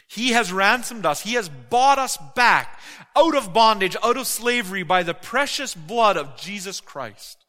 He 0.08 0.30
has 0.30 0.52
ransomed 0.52 1.06
us. 1.06 1.22
He 1.22 1.34
has 1.34 1.50
bought 1.50 2.00
us 2.00 2.18
back 2.36 2.80
out 3.16 3.36
of 3.36 3.54
bondage, 3.54 3.96
out 4.04 4.18
of 4.18 4.28
slavery 4.28 4.84
by 4.84 5.04
the 5.04 5.14
precious 5.14 5.76
blood 5.76 6.16
of 6.16 6.38
Jesus 6.38 6.80
Christ. 6.80 7.46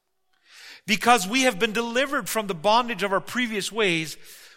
Because 0.86 1.26
we 1.26 1.42
have 1.42 1.58
been 1.58 1.72
delivered 1.72 2.28
from 2.28 2.46
the 2.46 2.54
bondage 2.54 3.02
of 3.02 3.12
our 3.12 3.20
previous 3.20 3.70
ways, 3.72 4.16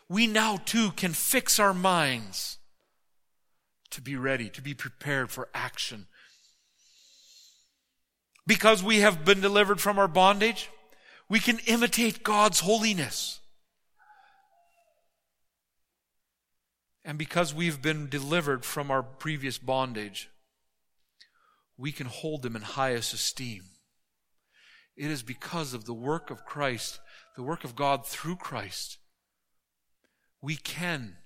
we 0.09 0.25
now 0.25 0.57
too 0.57 0.91
can 0.91 1.13
fix 1.13 1.59
our 1.59 1.73
minds 1.73 2.57
to 3.91 4.01
be 4.01 4.15
ready, 4.15 4.49
to 4.49 4.61
be 4.61 4.73
prepared 4.73 5.29
for 5.29 5.47
action. 5.53 6.07
Because 8.47 8.83
we 8.83 8.99
have 8.99 9.23
been 9.23 9.41
delivered 9.41 9.79
from 9.79 9.99
our 9.99 10.07
bondage, 10.07 10.69
we 11.29 11.39
can 11.39 11.59
imitate 11.67 12.23
God's 12.23 12.61
holiness. 12.61 13.39
And 17.05 17.17
because 17.17 17.53
we've 17.53 17.81
been 17.81 18.09
delivered 18.09 18.65
from 18.65 18.91
our 18.91 19.03
previous 19.03 19.57
bondage, 19.57 20.29
we 21.77 21.91
can 21.91 22.07
hold 22.07 22.41
them 22.41 22.55
in 22.55 22.61
highest 22.61 23.13
esteem. 23.13 23.63
It 24.97 25.09
is 25.09 25.23
because 25.23 25.73
of 25.73 25.85
the 25.85 25.93
work 25.93 26.29
of 26.29 26.45
Christ, 26.45 26.99
the 27.35 27.43
work 27.43 27.63
of 27.63 27.75
God 27.75 28.05
through 28.05 28.35
Christ, 28.35 28.98
we 30.41 30.55
can 30.55 31.17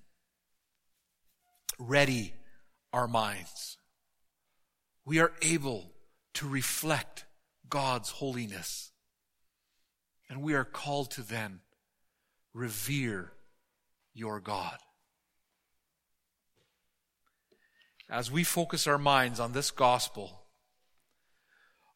ready 1.79 2.33
our 2.91 3.07
minds. 3.07 3.77
We 5.05 5.19
are 5.19 5.33
able 5.41 5.91
to 6.35 6.47
reflect 6.47 7.25
God's 7.69 8.09
holiness. 8.09 8.91
And 10.29 10.41
we 10.41 10.53
are 10.53 10.63
called 10.63 11.11
to 11.11 11.21
then 11.21 11.59
revere 12.53 13.33
your 14.13 14.39
God. 14.39 14.77
As 18.09 18.31
we 18.31 18.43
focus 18.43 18.87
our 18.87 18.97
minds 18.97 19.39
on 19.39 19.53
this 19.53 19.71
gospel, 19.71 20.43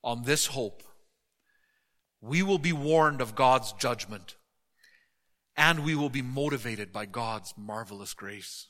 on 0.04 0.24
this 0.24 0.48
hope, 0.48 0.84
we 2.22 2.42
will 2.42 2.58
be 2.58 2.74
warned 2.74 3.22
of 3.22 3.36
God's 3.36 3.72
judgment 3.74 4.36
and 5.58 5.84
we 5.84 5.96
will 5.96 6.10
be 6.10 6.22
motivated 6.22 6.94
by 6.94 7.06
God's 7.08 7.54
marvelous 7.58 8.14
grace. 8.14 8.68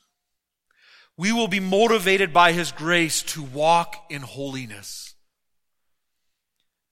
We 1.18 1.32
will 1.32 1.48
be 1.48 1.60
motivated 1.60 2.32
by 2.32 2.52
His 2.52 2.72
grace 2.72 3.22
to 3.24 3.42
walk 3.42 4.06
in 4.08 4.22
holiness, 4.22 5.14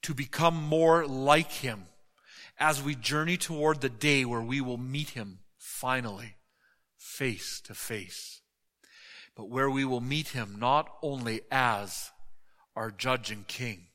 to 0.03 0.13
become 0.13 0.55
more 0.55 1.07
like 1.07 1.51
Him 1.51 1.87
as 2.59 2.83
we 2.83 2.95
journey 2.95 3.37
toward 3.37 3.81
the 3.81 3.89
day 3.89 4.25
where 4.25 4.43
we 4.43 4.61
will 4.61 4.79
meet 4.79 5.11
Him 5.11 5.39
finally, 5.57 6.37
face 6.99 7.61
to 7.63 7.75
face, 7.75 8.43
but 9.35 9.49
where 9.49 9.71
we 9.71 9.85
will 9.85 10.01
meet 10.01 10.29
Him 10.29 10.57
not 10.59 10.91
only 11.03 11.41
as 11.51 12.11
our 12.75 12.91
judge 12.91 13.31
and 13.31 13.47
king, 13.47 13.87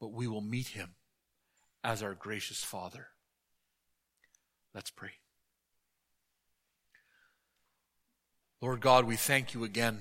but 0.00 0.12
we 0.12 0.26
will 0.26 0.42
meet 0.42 0.68
Him 0.68 0.96
as 1.82 2.02
our 2.02 2.14
gracious 2.14 2.62
Father. 2.62 3.08
Let's 4.74 4.90
pray. 4.90 5.10
Lord 8.60 8.80
God, 8.80 9.04
we 9.04 9.16
thank 9.16 9.54
you 9.54 9.62
again 9.62 10.00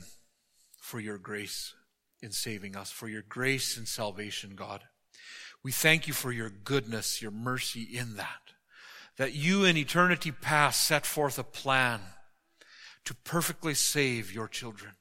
for 0.77 0.99
your 0.99 1.17
grace 1.17 1.73
in 2.21 2.31
saving 2.31 2.75
us, 2.75 2.89
for 2.89 3.07
your 3.07 3.21
grace 3.21 3.77
in 3.77 3.85
salvation, 3.85 4.55
God. 4.55 4.81
We 5.63 5.71
thank 5.71 6.07
you 6.07 6.13
for 6.13 6.31
your 6.31 6.49
goodness, 6.49 7.21
your 7.21 7.31
mercy 7.31 7.81
in 7.81 8.15
that. 8.15 8.53
That 9.17 9.33
you 9.33 9.63
in 9.63 9.77
eternity 9.77 10.31
past 10.31 10.81
set 10.81 11.05
forth 11.05 11.37
a 11.37 11.43
plan 11.43 12.01
to 13.05 13.13
perfectly 13.13 13.73
save 13.73 14.33
your 14.33 14.47
children. 14.47 14.93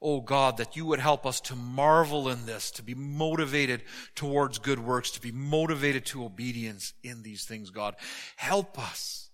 Oh 0.00 0.20
God, 0.20 0.56
that 0.58 0.76
you 0.76 0.86
would 0.86 1.00
help 1.00 1.24
us 1.24 1.40
to 1.42 1.56
marvel 1.56 2.28
in 2.28 2.46
this, 2.46 2.70
to 2.72 2.82
be 2.82 2.94
motivated 2.94 3.82
towards 4.14 4.58
good 4.58 4.78
works, 4.78 5.10
to 5.12 5.20
be 5.20 5.32
motivated 5.32 6.04
to 6.06 6.24
obedience 6.24 6.92
in 7.02 7.22
these 7.22 7.44
things, 7.44 7.70
God. 7.70 7.96
Help 8.36 8.78
us 8.78 9.30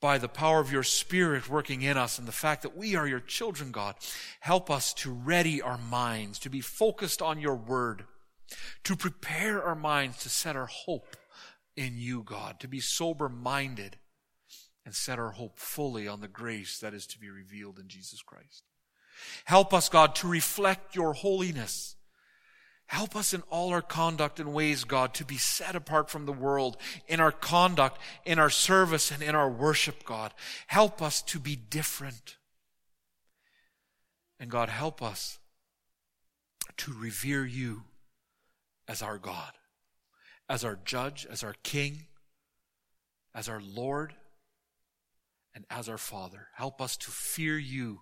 by 0.00 0.18
the 0.18 0.28
power 0.28 0.60
of 0.60 0.72
your 0.72 0.82
Spirit 0.82 1.48
working 1.48 1.82
in 1.82 1.96
us 1.96 2.18
and 2.18 2.26
the 2.26 2.32
fact 2.32 2.62
that 2.62 2.76
we 2.76 2.96
are 2.96 3.06
your 3.06 3.20
children, 3.20 3.70
God. 3.70 3.94
Help 4.40 4.70
us 4.70 4.94
to 4.94 5.10
ready 5.12 5.60
our 5.60 5.78
minds, 5.78 6.38
to 6.40 6.50
be 6.50 6.60
focused 6.60 7.20
on 7.20 7.40
your 7.40 7.56
word, 7.56 8.04
to 8.84 8.96
prepare 8.96 9.62
our 9.62 9.74
minds 9.74 10.22
to 10.22 10.28
set 10.28 10.56
our 10.56 10.66
hope 10.66 11.16
in 11.76 11.98
you, 11.98 12.22
God, 12.22 12.58
to 12.60 12.68
be 12.68 12.80
sober 12.80 13.28
minded 13.28 13.98
and 14.84 14.94
set 14.94 15.18
our 15.18 15.30
hope 15.32 15.58
fully 15.58 16.08
on 16.08 16.20
the 16.20 16.28
grace 16.28 16.78
that 16.78 16.94
is 16.94 17.06
to 17.08 17.18
be 17.18 17.28
revealed 17.28 17.78
in 17.78 17.88
Jesus 17.88 18.22
Christ. 18.22 18.64
Help 19.44 19.72
us, 19.74 19.88
God, 19.88 20.14
to 20.16 20.28
reflect 20.28 20.94
your 20.94 21.12
holiness. 21.12 21.96
Help 22.86 23.14
us 23.14 23.32
in 23.32 23.42
all 23.50 23.70
our 23.70 23.82
conduct 23.82 24.40
and 24.40 24.52
ways, 24.52 24.82
God, 24.82 25.14
to 25.14 25.24
be 25.24 25.36
set 25.36 25.76
apart 25.76 26.10
from 26.10 26.26
the 26.26 26.32
world 26.32 26.76
in 27.06 27.20
our 27.20 27.30
conduct, 27.30 28.00
in 28.24 28.40
our 28.40 28.50
service, 28.50 29.12
and 29.12 29.22
in 29.22 29.36
our 29.36 29.48
worship, 29.48 30.04
God. 30.04 30.34
Help 30.66 31.00
us 31.00 31.22
to 31.22 31.38
be 31.38 31.54
different. 31.54 32.36
And 34.40 34.50
God, 34.50 34.68
help 34.68 35.02
us 35.02 35.38
to 36.78 36.92
revere 36.92 37.44
you 37.44 37.84
as 38.88 39.02
our 39.02 39.18
God, 39.18 39.52
as 40.48 40.64
our 40.64 40.78
judge, 40.84 41.26
as 41.30 41.44
our 41.44 41.54
king, 41.62 42.06
as 43.34 43.48
our 43.48 43.60
Lord, 43.60 44.14
and 45.54 45.64
as 45.70 45.88
our 45.88 45.98
Father. 45.98 46.48
Help 46.54 46.80
us 46.80 46.96
to 46.96 47.10
fear 47.10 47.56
you 47.56 48.00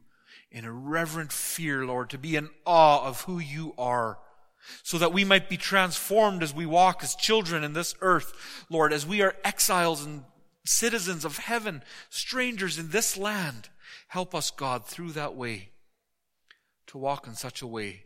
in 0.50 0.64
a 0.64 0.72
reverent 0.72 1.32
fear, 1.32 1.84
Lord, 1.84 2.10
to 2.10 2.18
be 2.18 2.36
in 2.36 2.50
awe 2.64 3.06
of 3.06 3.22
who 3.22 3.38
you 3.38 3.74
are, 3.76 4.18
so 4.82 4.98
that 4.98 5.12
we 5.12 5.24
might 5.24 5.48
be 5.48 5.56
transformed 5.56 6.42
as 6.42 6.54
we 6.54 6.66
walk 6.66 7.02
as 7.02 7.14
children 7.14 7.64
in 7.64 7.72
this 7.72 7.94
earth, 8.00 8.32
Lord, 8.70 8.92
as 8.92 9.06
we 9.06 9.22
are 9.22 9.36
exiles 9.44 10.04
and 10.04 10.24
citizens 10.64 11.24
of 11.24 11.38
heaven, 11.38 11.82
strangers 12.10 12.78
in 12.78 12.90
this 12.90 13.16
land. 13.16 13.68
Help 14.08 14.34
us, 14.34 14.50
God, 14.50 14.86
through 14.86 15.12
that 15.12 15.34
way 15.34 15.70
to 16.88 16.98
walk 16.98 17.26
in 17.26 17.34
such 17.34 17.62
a 17.62 17.66
way 17.66 18.04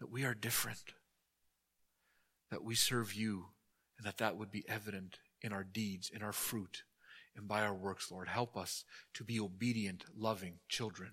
that 0.00 0.10
we 0.10 0.24
are 0.24 0.34
different, 0.34 0.92
that 2.50 2.62
we 2.62 2.74
serve 2.74 3.14
you, 3.14 3.46
and 3.96 4.06
that 4.06 4.18
that 4.18 4.36
would 4.36 4.50
be 4.50 4.64
evident 4.68 5.18
in 5.42 5.52
our 5.52 5.64
deeds, 5.64 6.10
in 6.12 6.22
our 6.22 6.32
fruit, 6.32 6.82
and 7.36 7.48
by 7.48 7.62
our 7.62 7.74
works, 7.74 8.10
Lord. 8.10 8.28
Help 8.28 8.56
us 8.56 8.84
to 9.14 9.24
be 9.24 9.40
obedient, 9.40 10.04
loving 10.16 10.58
children. 10.68 11.12